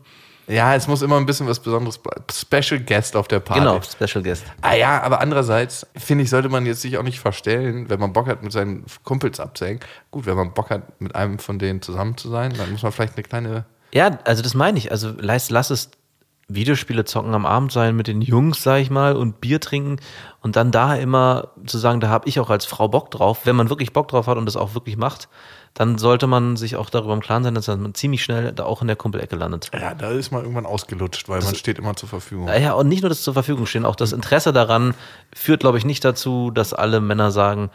Ja, 0.47 0.75
es 0.75 0.87
muss 0.87 1.01
immer 1.01 1.17
ein 1.17 1.25
bisschen 1.25 1.45
was 1.47 1.59
Besonderes 1.59 1.97
bleiben. 1.97 2.23
Special 2.31 2.79
Guest 2.79 3.15
auf 3.17 3.27
der 3.27 3.41
Party. 3.41 3.59
genau, 3.59 3.81
Special 3.81 4.23
Guest. 4.23 4.45
Ah 4.61 4.75
ja, 4.75 5.01
aber 5.01 5.19
andererseits 5.19 5.85
finde 5.95 6.23
ich, 6.23 6.29
sollte 6.29 6.47
man 6.47 6.65
jetzt 6.65 6.81
sich 6.81 6.97
auch 6.97 7.03
nicht 7.03 7.19
verstellen, 7.19 7.89
wenn 7.89 7.99
man 7.99 8.13
Bock 8.13 8.27
hat, 8.27 8.43
mit 8.43 8.53
seinen 8.53 8.85
Kumpels 9.03 9.41
abzuhängen. 9.41 9.81
Gut, 10.09 10.25
wenn 10.25 10.37
man 10.37 10.53
Bock 10.53 10.69
hat, 10.69 11.01
mit 11.01 11.15
einem 11.15 11.39
von 11.39 11.59
denen 11.59 11.81
zusammen 11.81 12.15
zu 12.17 12.29
sein, 12.29 12.53
dann 12.57 12.71
muss 12.71 12.81
man 12.81 12.93
vielleicht 12.93 13.15
eine 13.15 13.23
kleine. 13.23 13.65
Ja, 13.93 14.19
also 14.23 14.41
das 14.41 14.53
meine 14.53 14.77
ich. 14.77 14.91
Also 14.91 15.13
lass, 15.19 15.49
lass 15.49 15.69
es 15.69 15.91
Videospiele 16.49 17.03
zocken 17.03 17.33
am 17.33 17.45
Abend 17.45 17.73
sein 17.73 17.95
mit 17.95 18.07
den 18.07 18.21
Jungs, 18.21 18.63
sag 18.63 18.79
ich 18.79 18.89
mal, 18.89 19.17
und 19.17 19.41
Bier 19.41 19.59
trinken 19.59 19.97
und 20.41 20.55
dann 20.55 20.71
da 20.71 20.95
immer 20.95 21.49
zu 21.65 21.77
sagen, 21.77 21.99
da 21.99 22.07
habe 22.07 22.29
ich 22.29 22.39
auch 22.39 22.49
als 22.49 22.65
Frau 22.65 22.87
Bock 22.87 23.11
drauf. 23.11 23.41
Wenn 23.43 23.57
man 23.57 23.69
wirklich 23.69 23.91
Bock 23.91 24.07
drauf 24.07 24.27
hat 24.27 24.37
und 24.37 24.45
das 24.45 24.55
auch 24.55 24.73
wirklich 24.73 24.95
macht, 24.95 25.27
dann 25.73 25.97
sollte 25.97 26.25
man 26.25 26.55
sich 26.55 26.77
auch 26.77 26.89
darüber 26.89 27.13
im 27.13 27.19
Klaren 27.19 27.43
sein, 27.43 27.53
dass 27.53 27.67
man 27.67 27.93
ziemlich 27.93 28.23
schnell 28.23 28.53
da 28.53 28.63
auch 28.63 28.81
in 28.81 28.87
der 28.87 28.95
Kumpelecke 28.95 29.35
landet. 29.35 29.69
Ja, 29.73 29.93
da 29.93 30.09
ist 30.09 30.31
man 30.31 30.41
irgendwann 30.41 30.65
ausgelutscht, 30.65 31.27
weil 31.27 31.41
man 31.41 31.53
steht 31.53 31.79
immer 31.79 31.95
zur 31.97 32.07
Verfügung. 32.07 32.47
Ja, 32.47 32.73
und 32.73 32.87
nicht 32.87 33.01
nur 33.01 33.09
das 33.09 33.23
zur 33.23 33.33
Verfügung 33.33 33.65
stehen, 33.65 33.85
auch 33.85 33.97
das 33.97 34.13
Interesse 34.13 34.53
daran 34.53 34.93
führt, 35.35 35.59
glaube 35.59 35.77
ich, 35.77 35.85
nicht 35.85 36.05
dazu, 36.05 36.49
dass 36.51 36.73
alle 36.73 37.01
Männer 37.01 37.31
sagen, 37.31 37.69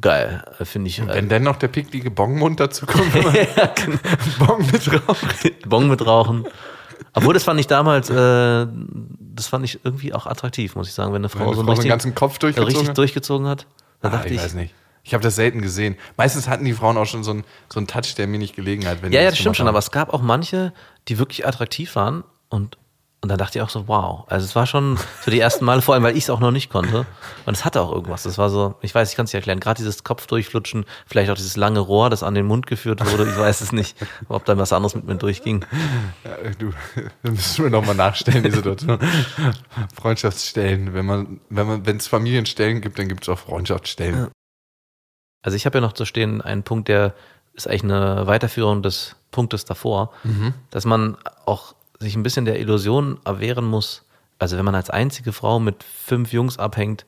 geil, 0.00 0.44
äh, 0.60 0.64
finde 0.64 0.88
ich. 0.88 1.04
Wenn 1.04 1.28
dann 1.28 1.42
noch 1.42 1.56
der 1.56 1.68
picklige 1.68 2.12
Bongmund 2.12 2.60
dazu 2.60 2.86
kommt, 2.86 3.12
wenn 3.12 3.24
man 3.24 3.98
Bong 4.46 4.66
mit 4.70 4.86
drauf. 4.86 5.20
Bon 5.66 5.88
mit 5.88 6.06
rauchen. 6.06 6.46
Obwohl, 7.14 7.34
das 7.34 7.44
fand 7.44 7.58
ich 7.60 7.66
damals, 7.66 8.10
äh, 8.10 8.66
das 9.34 9.46
fand 9.46 9.64
ich 9.64 9.80
irgendwie 9.84 10.12
auch 10.14 10.26
attraktiv, 10.26 10.74
muss 10.74 10.88
ich 10.88 10.94
sagen, 10.94 11.12
wenn 11.12 11.20
eine 11.22 11.28
Frau 11.28 11.44
eine 11.46 11.54
so 11.54 11.60
einen 11.60 11.66
Frau 11.68 11.74
so 11.74 11.80
einen 11.80 11.88
ganzen 11.90 12.14
Kopf 12.14 12.38
durchgezogen 12.38 12.72
richtig 12.74 12.88
hat? 12.90 12.98
durchgezogen 12.98 13.46
hat. 13.46 13.66
Dann 14.00 14.12
Ah, 14.12 14.16
dachte 14.16 14.28
ich 14.28 14.34
ich, 14.36 14.42
weiß 14.42 14.54
nicht. 14.54 14.74
Ich 15.04 15.14
habe 15.14 15.22
das 15.22 15.36
selten 15.36 15.62
gesehen. 15.62 15.96
Meistens 16.16 16.48
hatten 16.48 16.64
die 16.64 16.74
Frauen 16.74 16.96
auch 16.98 17.06
schon 17.06 17.24
so 17.24 17.30
einen, 17.30 17.44
so 17.72 17.80
einen 17.80 17.86
Touch, 17.86 18.14
der 18.16 18.26
mir 18.26 18.38
nicht 18.38 18.54
gelegen 18.54 18.86
hat. 18.86 19.00
Wenn 19.02 19.10
ja, 19.12 19.22
ja, 19.22 19.30
das 19.30 19.38
stimmt 19.38 19.56
schon, 19.56 19.64
haben. 19.66 19.70
aber 19.70 19.78
es 19.78 19.90
gab 19.90 20.12
auch 20.12 20.20
manche, 20.22 20.72
die 21.08 21.18
wirklich 21.18 21.46
attraktiv 21.46 21.96
waren 21.96 22.24
und 22.50 22.76
und 23.20 23.30
dann 23.30 23.38
dachte 23.38 23.58
ich 23.58 23.62
auch 23.62 23.68
so, 23.68 23.88
wow. 23.88 24.24
Also 24.28 24.44
es 24.44 24.54
war 24.54 24.66
schon 24.66 24.96
so 25.24 25.32
die 25.32 25.40
ersten 25.40 25.64
Male, 25.64 25.82
vor 25.82 25.94
allem, 25.94 26.04
weil 26.04 26.16
ich 26.16 26.24
es 26.24 26.30
auch 26.30 26.38
noch 26.38 26.52
nicht 26.52 26.70
konnte. 26.70 27.04
Und 27.46 27.56
es 27.56 27.64
hatte 27.64 27.80
auch 27.80 27.90
irgendwas. 27.90 28.22
Das 28.22 28.38
war 28.38 28.48
so, 28.48 28.76
ich 28.80 28.94
weiß, 28.94 29.10
ich 29.10 29.16
kann 29.16 29.24
es 29.24 29.30
nicht 29.30 29.40
erklären. 29.40 29.58
Gerade 29.58 29.78
dieses 29.78 30.04
Kopfdurchflutschen, 30.04 30.84
vielleicht 31.04 31.28
auch 31.30 31.34
dieses 31.34 31.56
lange 31.56 31.80
Rohr, 31.80 32.10
das 32.10 32.22
an 32.22 32.34
den 32.34 32.46
Mund 32.46 32.68
geführt 32.68 33.04
wurde. 33.10 33.28
Ich 33.28 33.36
weiß 33.36 33.60
es 33.60 33.72
nicht, 33.72 33.96
ob 34.28 34.44
da 34.44 34.56
was 34.56 34.72
anderes 34.72 34.94
mit 34.94 35.04
mir 35.04 35.16
durchging. 35.16 35.64
Ja, 36.24 36.50
du, 36.58 36.70
das 37.24 37.32
müssen 37.32 37.64
wir 37.64 37.70
nochmal 37.70 37.96
nachstellen, 37.96 38.44
die 38.44 38.52
Situation. 38.52 39.00
Freundschaftsstellen. 40.00 40.94
Wenn 40.94 41.06
man, 41.06 41.40
wenn 41.50 41.66
man, 41.66 41.86
wenn 41.86 41.96
es 41.96 42.06
Familienstellen 42.06 42.80
gibt, 42.80 43.00
dann 43.00 43.08
gibt 43.08 43.24
es 43.24 43.28
auch 43.28 43.40
Freundschaftsstellen. 43.40 44.28
Also 45.42 45.56
ich 45.56 45.66
habe 45.66 45.78
ja 45.78 45.80
noch 45.80 45.92
zu 45.92 46.04
stehen 46.04 46.40
einen 46.40 46.62
Punkt, 46.62 46.86
der 46.86 47.14
ist 47.54 47.66
eigentlich 47.66 47.84
eine 47.84 48.28
Weiterführung 48.28 48.82
des 48.84 49.16
Punktes 49.32 49.64
davor, 49.64 50.12
dass 50.70 50.84
man 50.84 51.16
auch 51.44 51.74
sich 51.98 52.16
ein 52.16 52.22
bisschen 52.22 52.44
der 52.44 52.60
Illusion 52.60 53.18
erwehren 53.24 53.64
muss, 53.64 54.04
also 54.38 54.56
wenn 54.56 54.64
man 54.64 54.74
als 54.74 54.90
einzige 54.90 55.32
Frau 55.32 55.58
mit 55.58 55.82
fünf 55.82 56.32
Jungs 56.32 56.58
abhängt, 56.58 57.06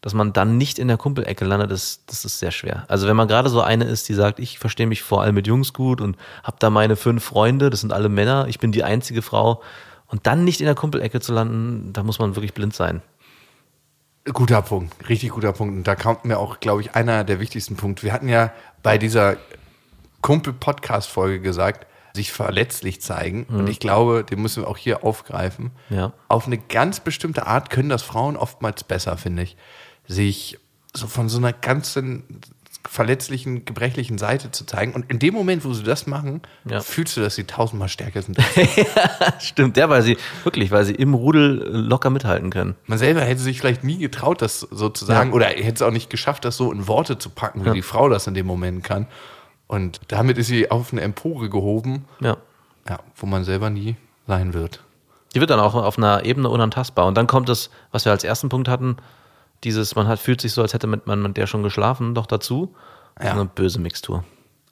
dass 0.00 0.14
man 0.14 0.32
dann 0.32 0.58
nicht 0.58 0.78
in 0.78 0.88
der 0.88 0.96
Kumpelecke 0.96 1.44
landet, 1.44 1.70
das, 1.70 2.00
das 2.06 2.24
ist 2.24 2.40
sehr 2.40 2.50
schwer. 2.50 2.84
Also 2.88 3.06
wenn 3.06 3.16
man 3.16 3.28
gerade 3.28 3.48
so 3.48 3.62
eine 3.62 3.84
ist, 3.84 4.08
die 4.08 4.14
sagt, 4.14 4.40
ich 4.40 4.58
verstehe 4.58 4.86
mich 4.86 5.02
vor 5.02 5.22
allem 5.22 5.34
mit 5.34 5.46
Jungs 5.46 5.72
gut 5.72 6.00
und 6.00 6.16
habe 6.42 6.56
da 6.58 6.70
meine 6.70 6.96
fünf 6.96 7.24
Freunde, 7.24 7.70
das 7.70 7.80
sind 7.80 7.92
alle 7.92 8.08
Männer, 8.08 8.46
ich 8.48 8.58
bin 8.58 8.72
die 8.72 8.84
einzige 8.84 9.22
Frau 9.22 9.62
und 10.08 10.26
dann 10.26 10.44
nicht 10.44 10.60
in 10.60 10.66
der 10.66 10.74
Kumpelecke 10.74 11.20
zu 11.20 11.32
landen, 11.32 11.92
da 11.92 12.02
muss 12.02 12.18
man 12.18 12.36
wirklich 12.36 12.52
blind 12.52 12.74
sein. 12.74 13.00
Guter 14.32 14.62
Punkt, 14.62 15.08
richtig 15.08 15.30
guter 15.30 15.52
Punkt. 15.52 15.74
Und 15.74 15.86
da 15.86 15.96
kommt 15.96 16.24
mir 16.24 16.38
auch, 16.38 16.60
glaube 16.60 16.80
ich, 16.80 16.94
einer 16.94 17.24
der 17.24 17.40
wichtigsten 17.40 17.76
Punkte. 17.76 18.04
Wir 18.04 18.12
hatten 18.12 18.28
ja 18.28 18.52
bei 18.82 18.98
dieser 18.98 19.36
Kumpel-Podcast-Folge 20.20 21.40
gesagt, 21.40 21.86
sich 22.14 22.30
verletzlich 22.32 23.00
zeigen. 23.00 23.44
Und 23.44 23.68
ich 23.68 23.78
glaube, 23.80 24.22
den 24.24 24.40
müssen 24.42 24.62
wir 24.62 24.68
auch 24.68 24.76
hier 24.76 25.04
aufgreifen. 25.04 25.70
Ja. 25.90 26.12
Auf 26.28 26.46
eine 26.46 26.58
ganz 26.58 27.00
bestimmte 27.00 27.46
Art 27.46 27.70
können 27.70 27.88
das 27.88 28.02
Frauen 28.02 28.36
oftmals 28.36 28.84
besser, 28.84 29.16
finde 29.16 29.42
ich. 29.44 29.56
Sich 30.06 30.58
so 30.94 31.06
von 31.06 31.28
so 31.28 31.38
einer 31.38 31.52
ganzen 31.54 32.24
verletzlichen, 32.88 33.64
gebrechlichen 33.64 34.18
Seite 34.18 34.50
zu 34.50 34.66
zeigen. 34.66 34.92
Und 34.92 35.08
in 35.10 35.18
dem 35.20 35.32
Moment, 35.34 35.64
wo 35.64 35.72
sie 35.72 35.84
das 35.84 36.06
machen, 36.08 36.42
Ja. 36.68 36.80
fühlst 36.80 37.16
du, 37.16 37.20
dass 37.20 37.36
sie 37.36 37.44
tausendmal 37.44 37.88
stärker 37.88 38.20
sind. 38.22 38.36
Stimmt, 39.38 39.76
ja, 39.76 39.88
weil 39.88 40.02
sie, 40.02 40.16
wirklich, 40.44 40.70
weil 40.70 40.84
sie 40.84 40.94
im 40.94 41.14
Rudel 41.14 41.62
locker 41.70 42.10
mithalten 42.10 42.50
können. 42.50 42.74
Man 42.86 42.98
selber 42.98 43.20
hätte 43.22 43.40
sich 43.40 43.60
vielleicht 43.60 43.84
nie 43.84 43.98
getraut, 43.98 44.42
das 44.42 44.60
so 44.60 44.88
zu 44.88 45.04
sagen, 45.04 45.30
Ja. 45.30 45.36
oder 45.36 45.46
hätte 45.46 45.74
es 45.74 45.82
auch 45.82 45.90
nicht 45.92 46.10
geschafft, 46.10 46.44
das 46.44 46.56
so 46.56 46.72
in 46.72 46.88
Worte 46.88 47.18
zu 47.18 47.30
packen, 47.30 47.64
wie 47.64 47.70
die 47.70 47.82
Frau 47.82 48.08
das 48.08 48.26
in 48.26 48.34
dem 48.34 48.46
Moment 48.46 48.82
kann. 48.84 49.06
Und 49.66 50.00
damit 50.08 50.38
ist 50.38 50.48
sie 50.48 50.70
auf 50.70 50.92
eine 50.92 51.00
Empore 51.02 51.48
gehoben, 51.48 52.04
Ja. 52.20 52.36
ja, 52.88 52.98
wo 53.16 53.26
man 53.26 53.44
selber 53.44 53.70
nie 53.70 53.96
sein 54.26 54.52
wird. 54.54 54.82
Die 55.34 55.40
wird 55.40 55.50
dann 55.50 55.60
auch 55.60 55.74
auf 55.74 55.96
einer 55.96 56.24
Ebene 56.24 56.48
unantastbar. 56.50 57.06
Und 57.06 57.16
dann 57.16 57.26
kommt 57.26 57.48
es, 57.48 57.70
was 57.90 58.04
wir 58.04 58.12
als 58.12 58.22
ersten 58.24 58.48
Punkt 58.50 58.68
hatten, 58.68 58.96
dieses, 59.64 59.94
man 59.94 60.08
hat, 60.08 60.18
fühlt 60.18 60.40
sich 60.40 60.52
so, 60.52 60.60
als 60.62 60.74
hätte 60.74 60.86
man 60.86 61.22
mit 61.22 61.36
der 61.36 61.46
schon 61.46 61.62
geschlafen, 61.62 62.14
doch 62.14 62.26
dazu. 62.26 62.74
Ja. 63.22 63.32
Eine 63.32 63.44
böse 63.46 63.78
Mixtur. 63.80 64.24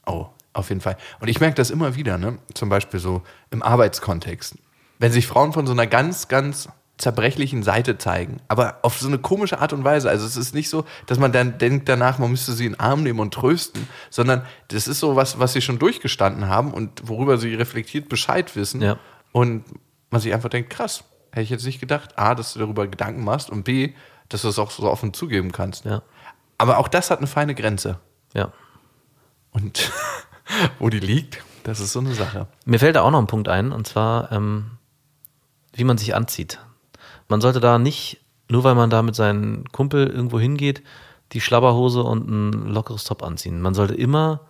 Oh, 0.07 0.27
auf 0.53 0.69
jeden 0.69 0.81
Fall. 0.81 0.97
Und 1.21 1.29
ich 1.29 1.41
merke 1.41 1.55
das 1.55 1.71
immer 1.71 1.95
wieder, 1.95 2.19
ne? 2.19 2.39
Zum 2.55 2.69
Beispiel 2.69 2.99
so 3.01 3.23
im 3.51 3.63
Arbeitskontext. 3.63 4.57
Wenn 4.99 5.13
sich 5.13 5.27
Frauen 5.27 5.53
von 5.53 5.67
so 5.67 5.73
einer 5.73 5.87
ganz, 5.87 6.29
ganz 6.29 6.69
zerbrechlichen 7.01 7.63
Seite 7.63 7.97
zeigen, 7.97 8.41
aber 8.49 8.79
auf 8.83 8.99
so 8.99 9.09
eine 9.09 9.19
komische 9.19 9.59
Art 9.59 9.73
und 9.73 9.85
Weise. 9.85 10.11
Also 10.11 10.27
es 10.27 10.37
ist 10.37 10.55
nicht 10.55 10.69
so, 10.69 10.85
dass 11.07 11.19
man 11.19 11.33
dann 11.33 11.57
denkt 11.59 11.89
danach, 11.89 12.19
man 12.19 12.31
müsste 12.31 12.53
sie 12.53 12.67
in 12.67 12.73
den 12.73 12.81
Arm 12.81 13.03
nehmen 13.03 13.21
und 13.21 13.33
trösten, 13.33 13.89
sondern 14.11 14.43
das 14.69 14.87
ist 14.87 15.01
so 15.01 15.17
was, 15.17 15.39
was 15.39 15.55
sie 15.55 15.63
schon 15.63 15.79
durchgestanden 15.79 16.49
haben 16.49 16.75
und 16.75 17.09
worüber 17.09 17.39
sie 17.39 17.55
reflektiert 17.55 18.09
Bescheid 18.09 18.55
wissen. 18.55 18.83
Ja. 18.83 18.99
Und 19.33 19.65
man 20.11 20.21
sich 20.21 20.35
einfach 20.35 20.51
denkt, 20.51 20.71
krass, 20.71 21.05
hätte 21.33 21.43
ich 21.43 21.51
jetzt 21.51 21.65
nicht 21.65 21.81
gedacht, 21.81 22.19
A, 22.19 22.35
dass 22.35 22.53
du 22.53 22.59
darüber 22.59 22.87
Gedanken 22.87 23.25
machst 23.25 23.49
und 23.49 23.65
B, 23.65 23.95
dass 24.29 24.43
du 24.43 24.49
es 24.49 24.59
auch 24.59 24.71
so 24.71 24.83
offen 24.91 25.15
zugeben 25.15 25.53
kannst. 25.53 25.87
Ja. 25.87 26.03
Aber 26.59 26.79
auch 26.79 26.89
das 26.89 27.11
hat 27.11 27.19
eine 27.19 27.27
feine 27.27 27.55
Grenze. 27.55 27.99
Ja. 28.35 28.53
Und 29.53 29.91
wo 30.79 30.91
die 30.91 31.01
liegt, 31.01 31.43
das 31.65 31.81
ist 31.81 31.93
so 31.93 32.01
eine 32.01 32.15
Sache. 32.15 32.47
Mir 32.67 32.79
fällt 32.79 32.97
da 32.97 33.03
auch 33.03 33.11
noch 33.11 33.21
ein 33.21 33.27
Punkt 33.27 33.49
ein, 33.49 33.73
und 33.73 33.87
zwar, 33.87 34.31
ähm, 34.33 34.73
wie 35.73 35.85
man 35.85 35.97
sich 35.97 36.15
anzieht. 36.15 36.59
Man 37.31 37.41
sollte 37.41 37.61
da 37.61 37.79
nicht, 37.79 38.21
nur 38.49 38.65
weil 38.65 38.75
man 38.75 38.91
da 38.91 39.03
mit 39.03 39.15
seinem 39.15 39.65
Kumpel 39.73 40.07
irgendwo 40.09 40.39
hingeht, 40.39 40.83
die 41.33 41.41
Schlabberhose 41.41 42.03
und 42.03 42.29
ein 42.29 42.67
lockeres 42.69 43.05
Top 43.05 43.23
anziehen. 43.23 43.61
Man 43.61 43.73
sollte 43.75 43.95
immer, 43.95 44.41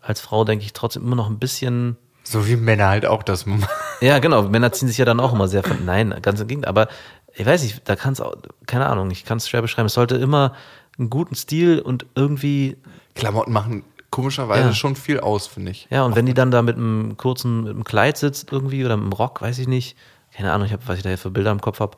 als 0.00 0.20
Frau, 0.20 0.44
denke 0.44 0.64
ich, 0.64 0.72
trotzdem 0.72 1.02
immer 1.04 1.16
noch 1.16 1.28
ein 1.28 1.38
bisschen 1.38 1.96
So 2.24 2.46
wie 2.48 2.56
Männer 2.56 2.88
halt 2.88 3.06
auch 3.06 3.22
das 3.22 3.46
machen. 3.46 3.66
Ja, 4.00 4.18
genau. 4.18 4.42
Männer 4.48 4.72
ziehen 4.72 4.88
sich 4.88 4.98
ja 4.98 5.04
dann 5.04 5.20
auch 5.20 5.32
immer 5.32 5.46
sehr 5.46 5.62
von. 5.62 5.84
Nein, 5.84 6.12
ganz 6.22 6.40
im 6.40 6.48
Gegenteil. 6.48 6.68
Aber 6.70 6.88
ich 7.36 7.46
weiß 7.46 7.62
nicht, 7.62 7.82
da 7.88 7.94
kann 7.94 8.14
es 8.14 8.20
auch, 8.20 8.34
keine 8.66 8.86
Ahnung, 8.88 9.12
ich 9.12 9.24
kann 9.24 9.36
es 9.38 9.48
schwer 9.48 9.62
beschreiben. 9.62 9.86
Es 9.86 9.94
sollte 9.94 10.16
immer 10.16 10.54
einen 10.98 11.08
guten 11.08 11.36
Stil 11.36 11.78
und 11.78 12.04
irgendwie, 12.16 12.76
Klamotten 13.14 13.52
machen 13.52 13.84
komischerweise 14.10 14.68
Ja. 14.68 14.74
schon 14.74 14.96
viel 14.96 15.20
aus, 15.20 15.46
finde 15.46 15.70
ich. 15.70 15.86
ja, 15.90 16.02
und 16.04 16.16
wenn 16.16 16.26
die 16.26 16.34
dann 16.34 16.50
da 16.50 16.62
mit 16.62 16.76
einem 16.76 17.16
kurzen, 17.16 17.62
mit 17.62 17.70
einem 17.74 17.84
Kleid 17.84 18.16
sitzt 18.18 18.50
irgendwie 18.50 18.84
oder 18.84 18.96
mit 18.96 19.04
einem 19.04 19.12
Rock, 19.12 19.40
weiß 19.40 19.58
ich 19.60 19.68
nicht, 19.68 19.96
keine 20.34 20.50
Ahnung, 20.52 20.66
ich 20.66 20.72
habe, 20.72 20.82
was 20.86 20.96
ich 20.96 21.02
da 21.04 21.10
hier 21.10 21.18
für 21.18 21.30
Bilder 21.30 21.52
im 21.52 21.60
Kopf 21.60 21.78
habe, 21.78 21.96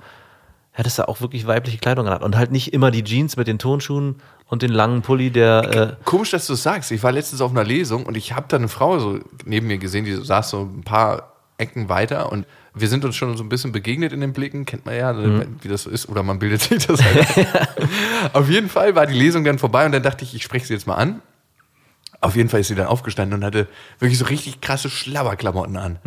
ja, 0.76 0.82
dass 0.82 0.96
da 0.96 1.04
auch 1.04 1.20
wirklich 1.20 1.46
weibliche 1.46 1.78
Kleidung 1.78 2.08
hat. 2.08 2.22
Und 2.22 2.36
halt 2.36 2.50
nicht 2.50 2.72
immer 2.72 2.90
die 2.90 3.04
Jeans 3.04 3.36
mit 3.36 3.46
den 3.46 3.58
Tonschuhen 3.58 4.16
und 4.48 4.62
den 4.62 4.72
langen 4.72 5.02
Pulli, 5.02 5.30
der, 5.30 5.96
äh, 6.00 6.04
Komisch, 6.04 6.30
dass 6.30 6.46
du 6.46 6.54
es 6.54 6.62
sagst. 6.62 6.90
Ich 6.90 7.02
war 7.02 7.12
letztens 7.12 7.40
auf 7.40 7.52
einer 7.52 7.64
Lesung 7.64 8.06
und 8.06 8.16
ich 8.16 8.34
habe 8.34 8.46
da 8.48 8.56
eine 8.56 8.68
Frau 8.68 8.98
so 8.98 9.20
neben 9.44 9.68
mir 9.68 9.78
gesehen, 9.78 10.04
die 10.04 10.14
saß 10.14 10.50
so 10.50 10.62
ein 10.62 10.82
paar 10.82 11.32
Ecken 11.58 11.88
weiter 11.88 12.32
und 12.32 12.46
wir 12.74 12.88
sind 12.88 13.04
uns 13.04 13.14
schon 13.14 13.36
so 13.36 13.44
ein 13.44 13.48
bisschen 13.48 13.70
begegnet 13.70 14.12
in 14.12 14.20
den 14.20 14.32
Blicken, 14.32 14.64
kennt 14.64 14.84
man 14.84 14.96
ja, 14.96 15.12
ne, 15.12 15.46
wie 15.62 15.68
das 15.68 15.84
so 15.84 15.90
ist, 15.90 16.08
oder 16.08 16.24
man 16.24 16.40
bildet 16.40 16.62
sich 16.62 16.84
das 16.84 17.00
halt. 17.00 17.46
auf 18.32 18.50
jeden 18.50 18.68
Fall 18.68 18.96
war 18.96 19.06
die 19.06 19.14
Lesung 19.14 19.44
dann 19.44 19.60
vorbei 19.60 19.86
und 19.86 19.92
dann 19.92 20.02
dachte 20.02 20.24
ich, 20.24 20.34
ich 20.34 20.42
spreche 20.42 20.66
sie 20.66 20.74
jetzt 20.74 20.88
mal 20.88 20.96
an. 20.96 21.22
Auf 22.24 22.36
jeden 22.36 22.48
Fall 22.48 22.60
ist 22.60 22.68
sie 22.68 22.74
dann 22.74 22.86
aufgestanden 22.86 23.38
und 23.38 23.44
hatte 23.44 23.68
wirklich 23.98 24.18
so 24.18 24.24
richtig 24.24 24.60
krasse 24.60 24.88
Schlabberklamotten 24.90 25.76
an. 25.76 25.98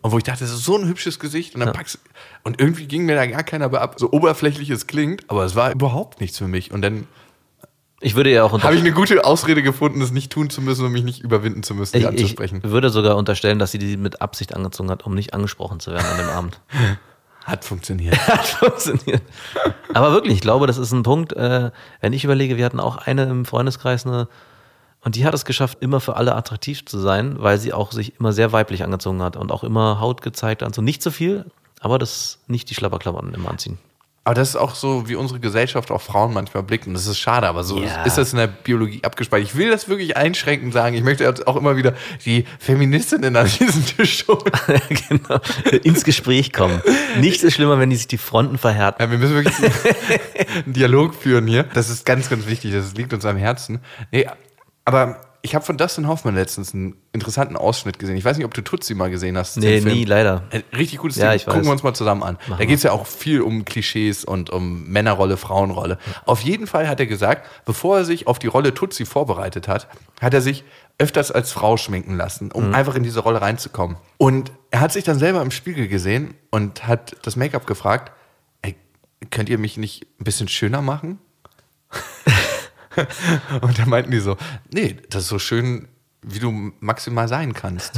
Und 0.00 0.12
wo 0.12 0.16
ich 0.18 0.24
dachte, 0.24 0.44
das 0.44 0.52
ist 0.52 0.64
so 0.64 0.76
ein 0.78 0.86
hübsches 0.86 1.18
Gesicht. 1.18 1.54
Und 1.54 1.60
dann 1.60 1.72
packst 1.72 1.98
und 2.44 2.60
irgendwie 2.60 2.86
ging 2.86 3.06
mir 3.06 3.16
da 3.16 3.26
gar 3.26 3.42
keiner 3.42 3.68
bei 3.68 3.80
ab. 3.80 3.96
So 3.98 4.12
oberflächlich 4.12 4.70
es 4.70 4.86
klingt, 4.86 5.28
aber 5.28 5.44
es 5.44 5.56
war 5.56 5.72
überhaupt 5.72 6.20
nichts 6.20 6.38
für 6.38 6.46
mich. 6.46 6.70
Und 6.72 6.82
dann 6.82 7.06
Ich 8.00 8.14
würde 8.14 8.30
ja 8.30 8.44
auch 8.44 8.52
Habe 8.62 8.74
ich 8.74 8.80
eine 8.80 8.92
gute 8.92 9.24
Ausrede 9.24 9.62
gefunden, 9.62 10.00
das 10.00 10.10
nicht 10.12 10.30
tun 10.30 10.50
zu 10.50 10.60
müssen 10.62 10.84
und 10.84 10.92
mich 10.92 11.04
nicht 11.04 11.22
überwinden 11.22 11.62
zu 11.62 11.74
müssen, 11.74 11.94
die 11.94 12.00
ich, 12.00 12.06
anzusprechen. 12.08 12.60
ich 12.62 12.70
würde 12.70 12.90
sogar 12.90 13.16
unterstellen, 13.16 13.58
dass 13.58 13.72
sie 13.72 13.78
die 13.78 13.96
mit 13.96 14.20
Absicht 14.20 14.54
angezogen 14.54 14.90
hat, 14.90 15.06
um 15.06 15.14
nicht 15.14 15.34
angesprochen 15.34 15.80
zu 15.80 15.90
werden 15.92 16.06
an 16.06 16.18
dem 16.18 16.28
Abend. 16.28 16.60
Hat 17.44 17.64
funktioniert. 17.64 18.16
Hat 18.28 18.46
funktioniert. 18.46 19.22
Aber 19.92 20.12
wirklich, 20.12 20.34
ich 20.34 20.40
glaube, 20.40 20.66
das 20.66 20.78
ist 20.78 20.92
ein 20.92 21.02
Punkt, 21.02 21.34
äh, 21.34 21.70
wenn 22.00 22.12
ich 22.12 22.24
überlege, 22.24 22.56
wir 22.56 22.64
hatten 22.64 22.80
auch 22.80 22.96
eine 22.96 23.24
im 23.24 23.44
Freundeskreis, 23.44 24.06
eine, 24.06 24.28
und 25.04 25.16
die 25.16 25.24
hat 25.24 25.34
es 25.34 25.44
geschafft, 25.44 25.78
immer 25.80 26.00
für 26.00 26.16
alle 26.16 26.34
attraktiv 26.34 26.84
zu 26.86 26.98
sein, 26.98 27.36
weil 27.38 27.58
sie 27.58 27.72
auch 27.72 27.92
sich 27.92 28.18
immer 28.18 28.32
sehr 28.32 28.52
weiblich 28.52 28.82
angezogen 28.82 29.22
hat 29.22 29.36
und 29.36 29.52
auch 29.52 29.62
immer 29.64 30.00
Haut 30.00 30.22
gezeigt 30.22 30.62
hat. 30.62 30.74
So 30.74 30.82
nicht 30.82 31.02
so 31.02 31.10
viel, 31.10 31.44
aber 31.80 31.98
das 31.98 32.38
nicht 32.46 32.70
die 32.70 32.74
Schlapperklamotten 32.74 33.34
immer 33.34 33.50
anziehen. 33.50 33.78
Aber 34.26 34.34
das 34.36 34.48
ist 34.48 34.56
auch 34.56 34.74
so, 34.74 35.06
wie 35.06 35.16
unsere 35.16 35.38
Gesellschaft 35.38 35.90
auch 35.90 36.00
Frauen 36.00 36.32
manchmal 36.32 36.62
blickt. 36.62 36.86
Und 36.86 36.94
das 36.94 37.06
ist 37.06 37.18
schade, 37.18 37.46
aber 37.46 37.62
so 37.62 37.82
Ja. 37.82 38.04
ist 38.04 38.16
das 38.16 38.32
in 38.32 38.38
der 38.38 38.46
Biologie 38.46 39.02
abgespeichert. 39.04 39.50
Ich 39.50 39.54
will 39.54 39.68
das 39.70 39.86
wirklich 39.86 40.16
einschränkend 40.16 40.72
sagen. 40.72 40.96
Ich 40.96 41.02
möchte 41.02 41.30
auch 41.46 41.56
immer 41.56 41.76
wieder 41.76 41.92
die 42.24 42.46
Feministinnen 42.58 43.36
an 43.36 43.46
diesen 43.60 43.84
Tisch 43.84 44.26
holen. 44.26 44.40
genau. 45.10 45.40
Ins 45.82 46.04
Gespräch 46.04 46.54
kommen. 46.54 46.80
Nichts 47.20 47.42
ist 47.42 47.52
schlimmer, 47.52 47.78
wenn 47.78 47.90
die 47.90 47.96
sich 47.96 48.08
die 48.08 48.16
Fronten 48.16 48.56
verhärten. 48.56 49.02
Ja, 49.02 49.10
wir 49.10 49.18
müssen 49.18 49.34
wirklich 49.34 49.56
einen 50.64 50.72
Dialog 50.72 51.14
führen 51.14 51.46
hier. 51.46 51.64
Das 51.74 51.90
ist 51.90 52.06
ganz, 52.06 52.30
ganz 52.30 52.46
wichtig. 52.46 52.72
Das 52.72 52.94
liegt 52.94 53.12
uns 53.12 53.26
am 53.26 53.36
Herzen. 53.36 53.80
Nee, 54.10 54.26
aber 54.84 55.20
ich 55.42 55.54
habe 55.54 55.62
von 55.62 55.76
Dustin 55.76 56.08
Hoffman 56.08 56.34
letztens 56.34 56.72
einen 56.72 56.96
interessanten 57.12 57.54
Ausschnitt 57.58 57.98
gesehen. 57.98 58.16
Ich 58.16 58.24
weiß 58.24 58.38
nicht, 58.38 58.46
ob 58.46 58.54
du 58.54 58.62
Tutsi 58.62 58.94
mal 58.94 59.10
gesehen 59.10 59.36
hast. 59.36 59.58
Nee, 59.58 59.80
nie, 59.80 60.04
leider. 60.06 60.44
Richtig 60.74 60.98
gutes 61.00 61.18
Ja, 61.18 61.28
Ding. 61.28 61.36
ich 61.36 61.46
weiß. 61.46 61.52
Gucken 61.52 61.68
wir 61.68 61.72
uns 61.72 61.82
mal 61.82 61.92
zusammen 61.92 62.22
an. 62.22 62.38
da 62.48 62.64
geht 62.64 62.78
es 62.78 62.82
ja 62.82 62.92
auch 62.92 63.06
viel 63.06 63.42
um 63.42 63.66
Klischees 63.66 64.24
und 64.24 64.48
um 64.48 64.88
Männerrolle, 64.88 65.36
Frauenrolle. 65.36 65.98
Auf 66.24 66.40
jeden 66.40 66.66
Fall 66.66 66.88
hat 66.88 66.98
er 66.98 67.04
gesagt, 67.04 67.46
bevor 67.66 67.98
er 67.98 68.04
sich 68.06 68.26
auf 68.26 68.38
die 68.38 68.46
Rolle 68.46 68.72
Tutsi 68.72 69.04
vorbereitet 69.04 69.68
hat, 69.68 69.86
hat 70.22 70.32
er 70.32 70.40
sich 70.40 70.64
öfters 70.96 71.30
als 71.30 71.52
Frau 71.52 71.76
schminken 71.76 72.16
lassen, 72.16 72.50
um 72.50 72.68
Mhm. 72.68 72.74
einfach 72.74 72.94
in 72.94 73.02
diese 73.02 73.20
Rolle 73.20 73.42
reinzukommen. 73.42 73.98
Und 74.16 74.50
er 74.70 74.80
hat 74.80 74.92
sich 74.94 75.04
dann 75.04 75.18
selber 75.18 75.42
im 75.42 75.50
Spiegel 75.50 75.88
gesehen 75.88 76.32
und 76.50 76.86
hat 76.86 77.16
das 77.20 77.36
Make-up 77.36 77.66
gefragt, 77.66 78.12
ey, 78.62 78.76
könnt 79.30 79.50
ihr 79.50 79.58
mich 79.58 79.76
nicht 79.76 80.06
ein 80.18 80.24
bisschen 80.24 80.48
schöner 80.48 80.80
machen? 80.80 81.18
und 83.60 83.78
da 83.78 83.86
meinten 83.86 84.10
die 84.10 84.20
so, 84.20 84.36
nee, 84.72 84.96
das 85.10 85.22
ist 85.22 85.28
so 85.28 85.38
schön, 85.38 85.88
wie 86.22 86.38
du 86.38 86.72
maximal 86.80 87.28
sein 87.28 87.52
kannst. 87.52 87.92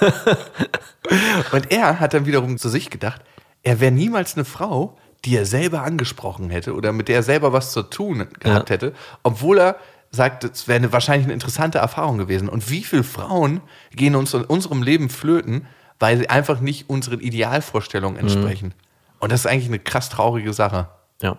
Und 1.52 1.70
er 1.72 1.98
hat 2.00 2.14
dann 2.14 2.26
wiederum 2.26 2.58
zu 2.58 2.68
sich 2.68 2.90
gedacht, 2.90 3.22
er 3.62 3.80
wäre 3.80 3.90
niemals 3.92 4.34
eine 4.36 4.44
Frau, 4.44 4.96
die 5.24 5.36
er 5.36 5.44
selber 5.44 5.82
angesprochen 5.82 6.50
hätte 6.50 6.74
oder 6.74 6.92
mit 6.92 7.08
der 7.08 7.16
er 7.16 7.22
selber 7.22 7.52
was 7.52 7.72
zu 7.72 7.82
tun 7.82 8.26
gehabt 8.38 8.70
Ja. 8.70 8.74
hätte, 8.74 8.94
obwohl 9.22 9.58
er 9.58 9.76
sagt, 10.12 10.44
es 10.44 10.66
wäre 10.66 10.76
eine, 10.76 10.92
wahrscheinlich 10.92 11.26
eine 11.26 11.34
interessante 11.34 11.78
Erfahrung 11.78 12.18
gewesen. 12.18 12.48
Und 12.48 12.70
wie 12.70 12.82
viele 12.82 13.04
Frauen 13.04 13.60
gehen 13.92 14.14
uns 14.16 14.34
in 14.34 14.44
unserem 14.44 14.82
Leben 14.82 15.08
flöten, 15.10 15.66
weil 15.98 16.18
sie 16.18 16.30
einfach 16.30 16.60
nicht 16.60 16.88
unseren 16.88 17.20
Idealvorstellungen 17.20 18.18
entsprechen. 18.18 18.74
Und 19.18 19.30
das 19.30 19.40
ist 19.40 19.46
eigentlich 19.46 19.68
eine 19.68 19.78
krass 19.78 20.08
traurige 20.08 20.52
Sache. 20.52 20.88
Ja. 21.20 21.36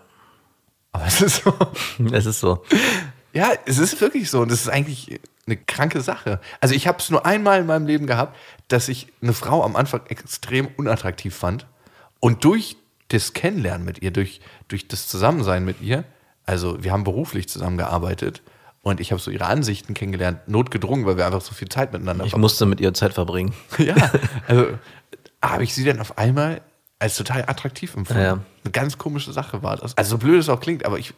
Aber 0.91 1.05
es 1.05 1.21
ist 1.21 1.43
so. 1.43 1.53
Es 2.11 2.25
ist 2.25 2.39
so. 2.39 2.63
Ja, 3.33 3.51
es 3.65 3.77
ist 3.77 3.99
wirklich 4.01 4.29
so. 4.29 4.41
Und 4.41 4.51
das 4.51 4.61
ist 4.61 4.69
eigentlich 4.69 5.19
eine 5.45 5.57
kranke 5.57 6.01
Sache. 6.01 6.39
Also 6.59 6.75
ich 6.75 6.87
habe 6.87 6.99
es 6.99 7.09
nur 7.09 7.25
einmal 7.25 7.61
in 7.61 7.65
meinem 7.65 7.87
Leben 7.87 8.07
gehabt, 8.07 8.37
dass 8.67 8.89
ich 8.89 9.07
eine 9.21 9.33
Frau 9.33 9.63
am 9.63 9.75
Anfang 9.75 10.01
extrem 10.07 10.67
unattraktiv 10.77 11.35
fand. 11.35 11.65
Und 12.19 12.43
durch 12.43 12.77
das 13.07 13.33
Kennenlernen 13.33 13.85
mit 13.85 14.01
ihr, 14.01 14.11
durch, 14.11 14.41
durch 14.67 14.87
das 14.87 15.07
Zusammensein 15.07 15.65
mit 15.65 15.81
ihr, 15.81 16.03
also 16.45 16.83
wir 16.83 16.91
haben 16.91 17.03
beruflich 17.03 17.49
zusammengearbeitet 17.49 18.41
und 18.81 18.99
ich 18.99 19.11
habe 19.11 19.21
so 19.21 19.31
ihre 19.31 19.45
Ansichten 19.45 19.93
kennengelernt, 19.93 20.47
notgedrungen, 20.47 21.05
weil 21.05 21.17
wir 21.17 21.25
einfach 21.25 21.41
so 21.41 21.53
viel 21.53 21.69
Zeit 21.69 21.93
miteinander 21.93 22.25
Ich 22.25 22.35
musste 22.35 22.65
mit 22.65 22.79
ihr 22.79 22.93
Zeit 22.93 23.13
verbringen. 23.13 23.53
ja, 23.77 23.95
also 24.47 24.67
habe 25.41 25.63
ich 25.63 25.73
sie 25.73 25.83
dann 25.83 25.99
auf 25.99 26.17
einmal 26.17 26.61
als 27.01 27.15
total 27.17 27.43
attraktiv 27.47 27.95
empfunden. 27.95 28.21
Ja. 28.21 28.31
Eine 28.63 28.71
ganz 28.71 28.97
komische 28.97 29.33
Sache 29.33 29.63
war 29.63 29.75
das. 29.77 29.97
Also 29.97 30.11
so 30.11 30.17
blöd 30.19 30.39
es 30.39 30.49
auch 30.49 30.59
klingt, 30.59 30.85
aber 30.85 30.99
ich 30.99 31.13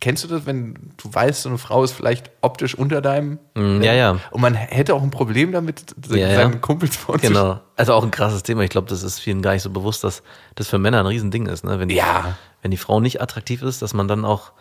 kennst 0.00 0.22
du 0.24 0.28
das, 0.28 0.46
wenn 0.46 0.74
du 0.96 1.12
weißt, 1.12 1.42
so 1.42 1.48
eine 1.48 1.58
Frau 1.58 1.82
ist 1.82 1.92
vielleicht 1.92 2.30
optisch 2.40 2.74
unter 2.76 3.00
deinem 3.00 3.38
Mm, 3.54 3.82
ja, 3.82 3.92
ja. 3.94 4.18
und 4.30 4.40
man 4.40 4.54
hätte 4.54 4.94
auch 4.94 5.02
ein 5.02 5.10
Problem 5.10 5.50
damit, 5.52 5.94
Ja, 6.08 6.34
seinen 6.34 6.52
ja. 6.52 6.58
Kumpels 6.58 6.96
vorzustellen. 6.96 7.34
Genau. 7.34 7.60
Also 7.76 7.94
auch 7.94 8.04
ein 8.04 8.10
krasses 8.10 8.42
Thema. 8.42 8.62
Ich 8.62 8.70
glaube, 8.70 8.88
das 8.88 9.02
ist 9.02 9.18
vielen 9.18 9.42
gar 9.42 9.52
nicht 9.54 9.62
so 9.62 9.70
bewusst, 9.70 10.04
dass 10.04 10.22
das 10.54 10.68
für 10.68 10.78
Männer 10.78 11.00
ein 11.00 11.06
Riesending 11.06 11.46
ist. 11.46 11.64
Ne? 11.64 11.80
Wenn, 11.80 11.88
die, 11.88 11.96
Ja. 11.96 12.36
wenn 12.62 12.70
die 12.70 12.76
Frau 12.76 13.00
nicht 13.00 13.20
attraktiv 13.20 13.62
ist, 13.62 13.82
dass 13.82 13.94
man 13.94 14.06
dann 14.08 14.24
auch 14.24 14.52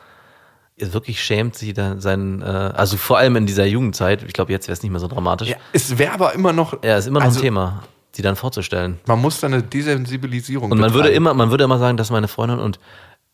wirklich 0.78 1.24
schämt, 1.24 1.56
sie 1.56 1.74
dann 1.74 2.00
seinen, 2.02 2.42
äh, 2.42 2.46
also 2.46 2.98
vor 2.98 3.18
allem 3.18 3.36
in 3.36 3.46
dieser 3.48 3.66
Jugendzeit, 3.66 4.24
ich 4.24 4.34
glaube, 4.34 4.52
jetzt 4.52 4.68
wäre 4.68 4.74
es 4.74 4.84
nicht 4.84 4.92
mehr 4.92 5.00
so 5.00 5.08
dramatisch. 5.08 5.50
Ja, 5.50 5.58
es 5.74 5.98
wäre 5.98 6.14
aber 6.14 6.34
immer 6.34 6.54
noch. 6.54 6.84
Ja, 6.84 6.98
ist 6.98 7.08
immer 7.08 7.20
noch 7.20 7.26
also, 7.26 7.40
ein 7.40 7.44
Thema, 7.44 7.84
die 8.18 8.22
dann 8.22 8.36
vorzustellen. 8.36 9.00
Man 9.06 9.20
muss 9.22 9.40
da 9.40 9.48
eine 9.48 9.62
Desensibilisierung 9.64 10.72
Und 10.72 10.80
man 10.80 10.92
würde 10.94 11.10
betreiben. 11.10 11.16
immer, 11.18 11.34
man 11.34 11.52
würde 11.52 11.64
immer 11.64 11.78
sagen, 11.78 11.98
dass 11.98 12.10
meine 12.10 12.28
Freundin 12.28 12.60
und 12.60 12.80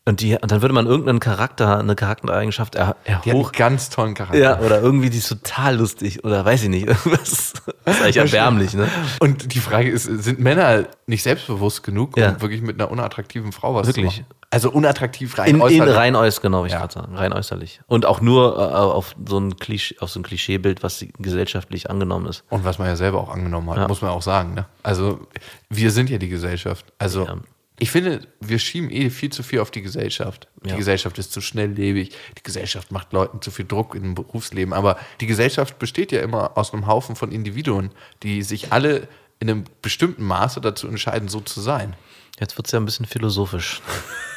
und 0.06 0.20
die 0.20 0.34
und 0.34 0.50
dann 0.50 0.60
würde 0.62 0.74
man 0.74 0.86
irgendeinen 0.86 1.18
Charakter, 1.20 1.78
eine 1.78 1.94
Charaktereigenschaft 1.96 2.74
er, 2.74 2.96
Die 3.06 3.12
hat 3.12 3.24
hoch 3.32 3.52
ganz 3.52 3.88
tollen 3.88 4.14
Charakter. 4.14 4.38
ja, 4.38 4.58
oder 4.60 4.80
irgendwie 4.82 5.08
die 5.10 5.18
ist 5.18 5.28
total 5.28 5.76
lustig 5.76 6.24
oder 6.24 6.44
weiß 6.44 6.64
ich 6.64 6.68
nicht, 6.68 6.86
irgendwas. 6.86 7.54
Das 7.84 7.96
ist 7.96 8.02
eigentlich 8.02 8.16
erbärmlich, 8.18 8.74
ne? 8.74 8.88
Und 9.20 9.54
die 9.54 9.60
Frage 9.60 9.88
ist, 9.90 10.04
sind 10.04 10.40
Männer 10.40 10.84
nicht 11.06 11.22
selbstbewusst 11.22 11.82
genug, 11.82 12.16
um 12.16 12.22
Ja. 12.22 12.40
wirklich 12.40 12.60
mit 12.62 12.80
einer 12.80 12.90
unattraktiven 12.90 13.52
Frau 13.52 13.74
was 13.74 13.86
Wirklich. 13.86 14.14
zu 14.16 14.20
machen? 14.22 14.26
Also 14.50 14.70
unattraktiv 14.70 15.36
rein 15.38 15.48
In, 15.48 15.56
in 15.56 15.62
äußerlich. 15.62 15.96
rein 15.96 16.14
äußerlich, 16.16 16.42
genau, 16.42 16.64
ich 16.64 16.72
Ja. 16.72 16.78
gerade 16.78 16.94
sagen, 16.94 17.16
rein 17.16 17.32
äußerlich. 17.32 17.80
Und 17.88 18.06
auch 18.06 18.20
nur 18.20 18.56
äh, 18.56 18.60
auf 18.74 19.16
so 19.26 19.38
ein 19.38 19.56
Klischee, 19.56 19.96
auf 19.98 20.10
so 20.10 20.20
ein 20.20 20.22
Klischeebild, 20.22 20.82
was 20.84 21.04
gesellschaftlich 21.18 21.90
angenommen 21.90 22.26
ist. 22.26 22.44
Und 22.50 22.64
was 22.64 22.78
man 22.78 22.86
ja 22.88 22.94
selber 22.94 23.20
auch 23.20 23.30
angenommen 23.30 23.68
hat, 23.70 23.78
Ja. 23.78 23.88
muss 23.88 24.00
man 24.00 24.10
auch 24.12 24.22
sagen. 24.22 24.54
Ne? 24.54 24.66
Also 24.84 25.26
wir 25.70 25.90
sind 25.90 26.08
ja 26.08 26.18
die 26.18 26.28
Gesellschaft. 26.28 26.84
Also 26.98 27.24
Ja. 27.24 27.36
Ich 27.78 27.90
finde, 27.90 28.26
wir 28.40 28.58
schieben 28.58 28.90
eh 28.90 29.10
viel 29.10 29.30
zu 29.30 29.42
viel 29.42 29.58
auf 29.60 29.70
die 29.70 29.82
Gesellschaft. 29.82 30.48
Die 30.64 30.70
Ja. 30.70 30.76
Gesellschaft 30.76 31.18
ist 31.18 31.32
zu 31.32 31.40
schnelllebig. 31.40 32.10
Die 32.38 32.42
Gesellschaft 32.42 32.92
macht 32.92 33.12
Leuten 33.12 33.42
zu 33.42 33.50
viel 33.50 33.64
Druck 33.64 33.94
im 33.96 34.14
Berufsleben. 34.14 34.72
Aber 34.72 34.96
die 35.20 35.26
Gesellschaft 35.26 35.78
besteht 35.78 36.12
ja 36.12 36.20
immer 36.20 36.56
aus 36.56 36.72
einem 36.72 36.86
Haufen 36.86 37.16
von 37.16 37.32
Individuen, 37.32 37.90
die 38.22 38.42
sich 38.42 38.72
alle 38.72 39.08
in 39.40 39.50
einem 39.50 39.64
bestimmten 39.82 40.22
Maße 40.24 40.60
dazu 40.60 40.86
entscheiden, 40.86 41.28
so 41.28 41.40
zu 41.40 41.60
sein. 41.60 41.96
Jetzt 42.38 42.56
wird's 42.56 42.70
ja 42.70 42.78
ein 42.78 42.84
bisschen 42.84 43.06
philosophisch. 43.06 43.80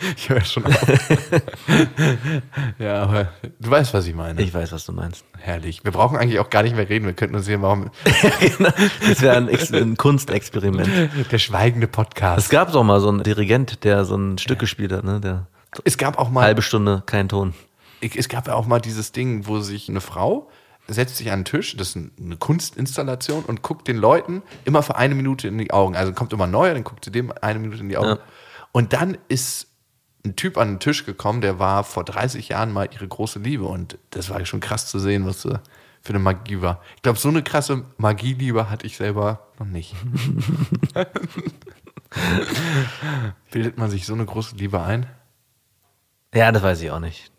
Ich 0.16 0.28
höre 0.28 0.44
schon 0.44 0.64
auf. 0.66 0.86
ja, 2.78 3.02
aber 3.02 3.32
du 3.58 3.70
weißt, 3.70 3.92
was 3.94 4.06
ich 4.06 4.14
meine. 4.14 4.40
Ich 4.42 4.54
weiß, 4.54 4.72
was 4.72 4.84
du 4.86 4.92
meinst. 4.92 5.24
Herrlich. 5.38 5.84
Wir 5.84 5.92
brauchen 5.92 6.16
eigentlich 6.16 6.38
auch 6.38 6.50
gar 6.50 6.62
nicht 6.62 6.76
mehr 6.76 6.88
reden. 6.88 7.06
Wir 7.06 7.12
könnten 7.14 7.34
uns 7.36 7.46
hier 7.46 7.58
mal 7.58 7.90
Das 9.08 9.20
wäre 9.20 9.36
ein, 9.36 9.48
ein 9.48 9.96
Kunstexperiment. 9.96 10.88
der 11.30 11.38
schweigende 11.38 11.86
Es 11.86 11.92
Podcast. 11.92 12.50
gab 12.50 12.72
doch 12.72 12.84
mal 12.84 13.00
so 13.00 13.08
einen 13.08 13.22
Dirigent, 13.22 13.84
der 13.84 14.04
so 14.04 14.16
ein 14.16 14.38
Stück 14.38 14.58
gespielt 14.58 14.92
hat, 14.92 15.04
ne? 15.04 15.20
Der 15.20 15.46
Es 15.84 15.98
gab 15.98 16.18
auch 16.18 16.30
mal 16.30 16.42
halbe 16.44 16.62
Stunde 16.62 17.02
kein 17.06 17.28
Ton. 17.28 17.54
Es 18.00 18.28
gab 18.28 18.46
ja 18.46 18.54
auch 18.54 18.66
mal 18.66 18.80
dieses 18.80 19.12
Ding, 19.12 19.46
wo 19.46 19.60
sich 19.60 19.88
eine 19.88 20.00
Frau 20.00 20.48
setzt 20.90 21.18
sich 21.18 21.30
an 21.30 21.40
den 21.40 21.44
Tisch, 21.44 21.76
das 21.76 21.88
ist 21.90 21.96
ein- 21.96 22.12
eine 22.18 22.36
Kunstinstallation 22.38 23.44
und 23.44 23.60
guckt 23.60 23.88
den 23.88 23.98
Leuten 23.98 24.42
immer 24.64 24.82
für 24.82 24.96
eine 24.96 25.14
Minute 25.14 25.46
in 25.46 25.58
die 25.58 25.70
Augen. 25.70 25.94
Also 25.96 26.12
kommt 26.14 26.32
immer 26.32 26.46
neu, 26.46 26.72
dann 26.72 26.82
guckt 26.82 27.04
sie 27.04 27.10
dem 27.10 27.30
eine 27.42 27.58
Minute 27.58 27.80
in 27.80 27.90
die 27.90 27.98
Augen. 27.98 28.08
Ja. 28.08 28.18
Und 28.72 28.94
dann 28.94 29.18
ist 29.28 29.66
ein 30.28 30.36
Typ 30.36 30.56
an 30.58 30.68
den 30.68 30.80
Tisch 30.80 31.04
gekommen, 31.04 31.40
der 31.40 31.58
war 31.58 31.84
vor 31.84 32.04
30 32.04 32.50
Jahren 32.50 32.72
mal 32.72 32.88
ihre 32.92 33.08
große 33.08 33.38
Liebe 33.38 33.64
und 33.64 33.98
das 34.10 34.30
war 34.30 34.44
schon 34.44 34.60
krass 34.60 34.86
zu 34.86 34.98
sehen, 34.98 35.26
was 35.26 35.42
für 35.42 35.60
eine 36.08 36.18
Magie 36.18 36.60
war. 36.60 36.82
Ich 36.96 37.02
glaube, 37.02 37.18
so 37.18 37.28
eine 37.28 37.42
krasse 37.42 37.84
Magieliebe 37.96 38.70
hatte 38.70 38.86
ich 38.86 38.96
selber 38.96 39.48
noch 39.58 39.66
nicht. 39.66 39.94
Bildet 43.50 43.76
man 43.78 43.90
sich 43.90 44.06
so 44.06 44.14
eine 44.14 44.24
große 44.24 44.56
Liebe 44.56 44.80
ein? 44.80 45.06
Ja, 46.34 46.52
das 46.52 46.62
weiß 46.62 46.80
ich 46.82 46.90
auch 46.90 47.00
nicht. 47.00 47.30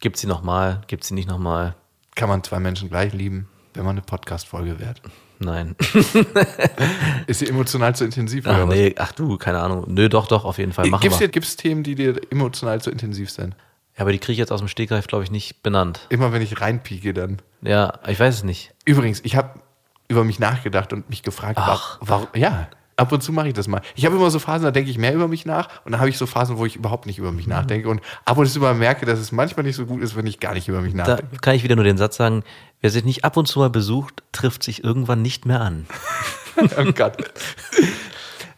Gibt's 0.00 0.20
sie 0.20 0.26
nochmal? 0.26 0.82
Gibt's 0.86 1.08
sie 1.08 1.14
nicht 1.14 1.28
nochmal? 1.28 1.76
Kann 2.14 2.28
man 2.28 2.42
zwei 2.42 2.58
Menschen 2.58 2.88
gleich 2.88 3.12
lieben, 3.12 3.48
wenn 3.74 3.84
man 3.84 3.92
eine 3.92 4.02
Podcast-Folge 4.02 4.80
wert? 4.80 5.02
Nein. 5.42 5.74
Ist 7.26 7.40
sie 7.40 7.48
emotional 7.48 7.94
zu 7.96 8.04
intensiv 8.04 8.46
Ach 8.46 8.54
oder 8.54 8.68
was? 8.68 8.74
nee, 8.74 8.94
ach 8.98 9.12
du, 9.12 9.38
keine 9.38 9.60
Ahnung. 9.60 9.84
Nö, 9.88 10.08
doch, 10.10 10.26
doch, 10.28 10.44
auf 10.44 10.58
jeden 10.58 10.72
Fall. 10.74 10.86
Machen 10.88 11.00
Gibt's 11.00 11.18
wir. 11.18 11.28
dir, 11.28 11.32
gibt's 11.32 11.56
Themen, 11.56 11.82
die 11.82 11.94
dir 11.94 12.20
emotional 12.30 12.80
zu 12.82 12.90
intensiv 12.90 13.30
sind? 13.30 13.54
Ja, 13.96 14.02
aber 14.02 14.12
die 14.12 14.18
kriege 14.18 14.32
ich 14.32 14.38
jetzt 14.38 14.52
aus 14.52 14.60
dem 14.60 14.68
Stegreif, 14.68 15.06
glaube 15.06 15.24
ich, 15.24 15.30
nicht 15.30 15.62
benannt. 15.62 16.00
Immer 16.10 16.32
wenn 16.32 16.42
ich 16.42 16.60
reinpieke, 16.60 17.14
dann. 17.14 17.40
Ja, 17.62 17.94
ich 18.06 18.20
weiß 18.20 18.34
es 18.36 18.44
nicht. 18.44 18.74
Übrigens, 18.84 19.20
ich 19.24 19.34
habe 19.34 19.60
über 20.08 20.24
mich 20.24 20.38
nachgedacht 20.38 20.92
und 20.92 21.08
mich 21.08 21.22
gefragt, 21.22 21.58
Ach. 21.58 21.96
warum. 22.02 22.28
Ja, 22.34 22.68
ab 23.00 23.10
und 23.12 23.22
zu 23.22 23.32
mache 23.32 23.48
ich 23.48 23.54
das 23.54 23.66
mal. 23.66 23.80
Ich 23.96 24.04
habe 24.04 24.14
immer 24.16 24.30
so 24.30 24.38
Phasen, 24.38 24.64
da 24.64 24.70
denke 24.70 24.90
ich 24.90 24.98
mehr 24.98 25.14
über 25.14 25.26
mich 25.28 25.46
nach 25.46 25.68
und 25.84 25.92
dann 25.92 26.00
habe 26.00 26.10
ich 26.10 26.18
so 26.18 26.26
Phasen, 26.26 26.58
wo 26.58 26.66
ich 26.66 26.76
überhaupt 26.76 27.06
nicht 27.06 27.18
über 27.18 27.32
mich 27.32 27.46
Mhm. 27.46 27.52
nachdenke 27.52 27.88
und 27.88 28.00
ab 28.24 28.36
und 28.38 28.46
zu 28.46 28.60
mal 28.60 28.74
merke, 28.74 29.06
dass 29.06 29.18
es 29.18 29.32
manchmal 29.32 29.64
nicht 29.64 29.76
so 29.76 29.86
gut 29.86 30.02
ist, 30.02 30.16
wenn 30.16 30.26
ich 30.26 30.38
gar 30.40 30.54
nicht 30.54 30.68
über 30.68 30.80
mich 30.80 30.92
Da 30.94 30.98
nachdenke. 31.08 31.36
kann 31.38 31.54
ich 31.54 31.62
wieder 31.64 31.76
nur 31.76 31.84
den 31.84 31.98
Satz 31.98 32.16
sagen, 32.16 32.44
wer 32.80 32.90
sich 32.90 33.04
nicht 33.04 33.24
ab 33.24 33.36
und 33.36 33.46
zu 33.46 33.58
mal 33.58 33.70
besucht, 33.70 34.22
trifft 34.32 34.62
sich 34.62 34.84
irgendwann 34.84 35.22
nicht 35.22 35.46
mehr 35.46 35.60
an. 35.60 35.86
oh 36.78 36.92
Gott. 36.92 37.16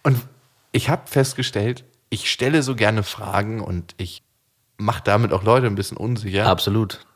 Und 0.03 0.21
ich 0.73 0.89
habe 0.89 1.03
festgestellt, 1.07 1.85
ich 2.11 2.31
stelle 2.31 2.63
so 2.63 2.75
gerne 2.75 3.03
Fragen 3.03 3.61
und 3.61 3.95
ich 3.97 4.23
mache 4.77 5.03
damit 5.05 5.33
auch 5.33 5.45
Leute 5.45 5.67
ein 5.67 5.75
bisschen 5.77 5.97
unsicher, 5.97 6.47
Absolut. 6.47 7.07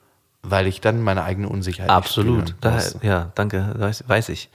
weil 0.42 0.66
ich 0.66 0.80
dann 0.80 1.02
meine 1.02 1.24
eigene 1.24 1.48
Unsicherheit 1.48 1.90
Absolut. 1.90 2.54
Da, 2.60 2.80
ja, 3.02 3.32
danke. 3.34 3.74
Weiß, 3.76 4.04
weiß 4.06 4.28
ich. 4.28 4.48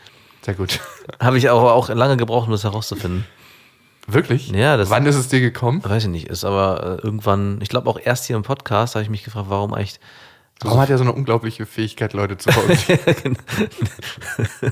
Sehr 0.44 0.54
gut. 0.56 0.80
Habe 1.20 1.38
ich 1.38 1.50
auch, 1.50 1.62
auch 1.64 1.90
lange 1.90 2.18
gebraucht, 2.18 2.48
um 2.48 2.52
das 2.52 2.64
herauszufinden. 2.64 3.26
Wirklich? 4.08 4.50
Ja, 4.50 4.78
das- 4.78 4.90
Wann 4.90 5.06
ist 5.06 5.16
es 5.16 5.28
dir 5.28 5.40
gekommen? 5.40 5.84
Weiß 5.84 6.04
ich 6.04 6.10
nicht. 6.10 6.28
Ist 6.28 6.44
aber 6.44 7.00
äh, 7.00 7.06
irgendwann, 7.06 7.60
ich 7.62 7.70
glaube 7.70 7.90
auch 7.90 8.00
erst 8.04 8.26
hier 8.26 8.36
im 8.36 8.44
Podcast 8.44 8.96
habe 8.96 9.04
ich 9.04 9.10
mich 9.10 9.24
gefragt, 9.24 9.46
warum 9.50 9.74
eigentlich. 9.74 10.00
Warum 10.64 10.80
hat 10.80 10.90
er 10.92 10.98
so 10.98 11.04
eine 11.04 11.14
unglaubliche 11.14 11.66
Fähigkeit, 11.66 12.14
Leute 12.14 12.38
zu 12.38 12.52
verunsichern? 12.52 13.38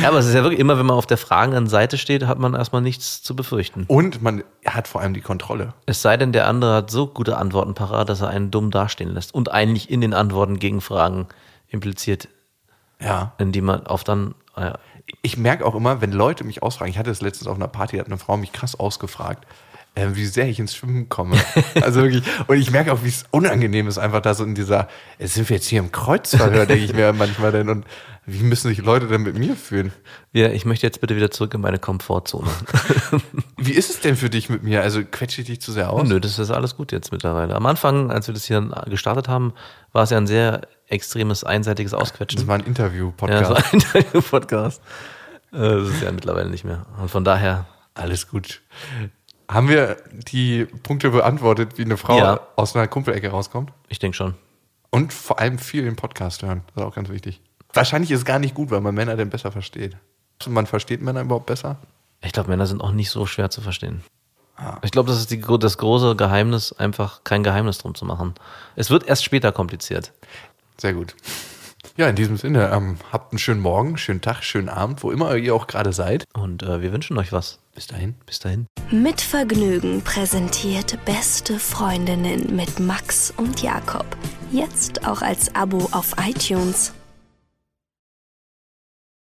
Ja, 0.00 0.08
aber 0.08 0.18
es 0.18 0.26
ist 0.26 0.34
ja 0.34 0.42
wirklich 0.42 0.58
immer, 0.60 0.78
wenn 0.78 0.86
man 0.86 0.96
auf 0.96 1.06
der 1.06 1.16
fragenden 1.18 1.66
Seite 1.68 1.98
steht, 1.98 2.26
hat 2.26 2.38
man 2.38 2.54
erstmal 2.54 2.82
nichts 2.82 3.22
zu 3.22 3.36
befürchten. 3.36 3.84
Und 3.86 4.20
man 4.22 4.42
hat 4.64 4.88
vor 4.88 5.00
allem 5.00 5.12
die 5.14 5.20
Kontrolle. 5.20 5.74
Es 5.86 6.02
sei 6.02 6.16
denn, 6.16 6.32
der 6.32 6.46
andere 6.48 6.74
hat 6.74 6.90
so 6.90 7.06
gute 7.06 7.36
Antworten 7.36 7.74
parat, 7.74 8.08
dass 8.08 8.20
er 8.20 8.28
einen 8.28 8.50
dumm 8.50 8.70
dastehen 8.70 9.12
lässt 9.14 9.34
und 9.34 9.50
eigentlich 9.52 9.90
in 9.90 10.00
den 10.00 10.14
Antworten 10.14 10.58
Gegenfragen 10.58 11.26
impliziert, 11.68 12.28
Ja. 13.00 13.32
in 13.38 13.52
die 13.52 13.60
man 13.60 13.86
auf 13.86 14.02
dann. 14.02 14.34
Äh, 14.56 14.72
Ich 15.22 15.36
merke 15.36 15.64
auch 15.64 15.74
immer, 15.74 16.00
wenn 16.00 16.12
Leute 16.12 16.44
mich 16.44 16.62
ausfragen, 16.62 16.90
ich 16.90 16.98
hatte 16.98 17.10
das 17.10 17.20
letztens 17.20 17.48
auf 17.48 17.56
einer 17.56 17.68
Party, 17.68 17.98
hat 17.98 18.06
eine 18.06 18.18
Frau 18.18 18.36
mich 18.36 18.52
krass 18.52 18.78
ausgefragt, 18.78 19.46
äh, 19.94 20.08
wie 20.12 20.26
sehr 20.26 20.48
ich 20.48 20.58
ins 20.58 20.74
Schwimmen 20.74 21.08
komme. 21.08 21.36
Also 21.82 22.02
wirklich, 22.02 22.22
und 22.46 22.56
ich 22.56 22.70
merke 22.70 22.92
auch, 22.92 23.02
wie 23.04 23.08
es 23.08 23.24
unangenehm 23.30 23.86
ist, 23.88 23.98
einfach 23.98 24.20
da 24.20 24.34
so 24.34 24.44
in 24.44 24.54
dieser, 24.54 24.88
äh, 25.18 25.26
sind 25.26 25.48
wir 25.48 25.56
jetzt 25.56 25.68
hier 25.68 25.80
im 25.80 25.92
Kreuzverhör, 25.92 26.66
denke 26.66 26.84
ich 26.84 26.92
mir 26.92 27.12
manchmal 27.12 27.52
denn, 27.52 27.68
und 27.68 27.86
wie 28.28 28.42
müssen 28.42 28.68
sich 28.68 28.78
Leute 28.78 29.06
denn 29.06 29.22
mit 29.22 29.38
mir 29.38 29.54
fühlen? 29.54 29.92
Ja, 30.32 30.48
ich 30.48 30.64
möchte 30.64 30.84
jetzt 30.84 31.00
bitte 31.00 31.14
wieder 31.14 31.30
zurück 31.30 31.54
in 31.54 31.60
meine 31.60 31.78
Komfortzone. 31.78 32.48
Wie 33.56 33.70
ist 33.70 33.88
es 33.88 34.00
denn 34.00 34.16
für 34.16 34.28
dich 34.28 34.48
mit 34.48 34.64
mir? 34.64 34.82
Also 34.82 35.04
quetsche 35.04 35.42
ich 35.42 35.46
dich 35.46 35.60
zu 35.60 35.70
sehr 35.70 35.90
aus? 35.90 36.08
Nö, 36.08 36.18
das 36.18 36.40
ist 36.40 36.50
alles 36.50 36.76
gut 36.76 36.90
jetzt 36.90 37.12
mittlerweile. 37.12 37.54
Am 37.54 37.64
Anfang, 37.66 38.10
als 38.10 38.26
wir 38.26 38.34
das 38.34 38.44
hier 38.44 38.60
gestartet 38.86 39.28
haben, 39.28 39.52
war 39.92 40.02
es 40.02 40.10
ja 40.10 40.16
ein 40.16 40.26
sehr 40.26 40.62
extremes, 40.88 41.44
einseitiges 41.44 41.94
Ausquetschen. 41.94 42.38
Das 42.40 42.46
war 42.46 42.54
ein 42.56 42.60
Ja, 42.62 42.66
Interview-Podcast. 42.66 43.42
das 43.42 43.50
war 43.50 43.64
ein 43.66 43.70
Interview-Podcast. 43.80 44.82
Äh, 45.52 45.58
Das 45.58 45.88
ist 45.88 46.02
ja 46.02 46.12
mittlerweile 46.12 46.50
nicht 46.50 46.64
mehr. 46.64 46.86
Und 47.00 47.10
von 47.10 47.24
daher, 47.24 47.66
Alles 47.94 48.28
gut. 48.28 48.60
Haben 49.50 49.68
wir 49.68 49.96
die 50.10 50.64
Punkte 50.66 51.10
beantwortet, 51.10 51.78
wie 51.78 51.84
eine 51.84 51.96
Frau 51.96 52.18
Ja. 52.18 52.40
aus 52.56 52.74
einer 52.76 52.88
Kumpelecke 52.88 53.30
rauskommt? 53.30 53.72
ich 53.88 53.98
denke 53.98 54.16
schon. 54.16 54.34
Und 54.90 55.12
vor 55.12 55.38
allem 55.40 55.58
viel 55.58 55.84
den 55.84 55.96
Podcast 55.96 56.42
hören. 56.42 56.62
Das 56.74 56.82
ist 56.82 56.88
auch 56.90 56.94
ganz 56.94 57.08
wichtig. 57.08 57.40
Wahrscheinlich 57.72 58.10
ist 58.10 58.18
es 58.20 58.24
gar 58.24 58.38
nicht 58.38 58.54
gut, 58.54 58.70
weil 58.70 58.80
man 58.80 58.94
Männer 58.94 59.16
den 59.16 59.30
besser 59.30 59.52
versteht. 59.52 59.96
Man 60.46 60.66
versteht 60.66 61.00
Männer 61.02 61.20
überhaupt 61.22 61.46
besser? 61.46 61.76
Ich 62.22 62.32
glaube, 62.32 62.48
Männer 62.50 62.66
sind 62.66 62.80
auch 62.82 62.92
nicht 62.92 63.10
so 63.10 63.24
schwer 63.26 63.50
zu 63.50 63.60
verstehen. 63.60 64.02
Ich 64.82 64.90
glaube, 64.90 65.10
das 65.10 65.18
ist 65.18 65.30
die, 65.30 65.40
das 65.40 65.76
große 65.78 66.16
Geheimnis, 66.16 66.72
einfach 66.72 67.22
kein 67.24 67.42
Geheimnis 67.42 67.78
drum 67.78 67.94
zu 67.94 68.04
machen. 68.06 68.34
Es 68.74 68.88
wird 68.90 69.06
erst 69.06 69.22
später 69.24 69.52
kompliziert. 69.52 70.12
Sehr 70.80 70.92
gut. 70.92 71.14
Ja, 71.96 72.08
in 72.08 72.16
diesem 72.16 72.36
Sinne, 72.36 72.70
ähm, 72.74 72.98
habt 73.10 73.32
einen 73.32 73.38
schönen 73.38 73.60
Morgen, 73.60 73.96
schönen 73.96 74.20
Tag, 74.20 74.42
schönen 74.42 74.68
Abend, 74.68 75.02
wo 75.02 75.10
immer 75.10 75.34
ihr 75.36 75.54
auch 75.54 75.66
gerade 75.66 75.94
seid. 75.94 76.24
Und 76.34 76.62
äh, 76.62 76.82
wir 76.82 76.92
wünschen 76.92 77.16
euch 77.16 77.32
was. 77.32 77.58
Bis 77.74 77.86
dahin. 77.86 78.14
Bis 78.26 78.38
dahin. 78.38 78.66
Mit 78.90 79.20
Vergnügen 79.20 80.02
präsentiert 80.02 80.98
Beste 81.06 81.58
Freundinnen 81.58 82.54
mit 82.54 82.80
Max 82.80 83.32
und 83.36 83.62
Jakob. 83.62 84.04
Jetzt 84.52 85.06
auch 85.06 85.22
als 85.22 85.54
Abo 85.54 85.88
auf 85.92 86.14
iTunes. 86.18 86.92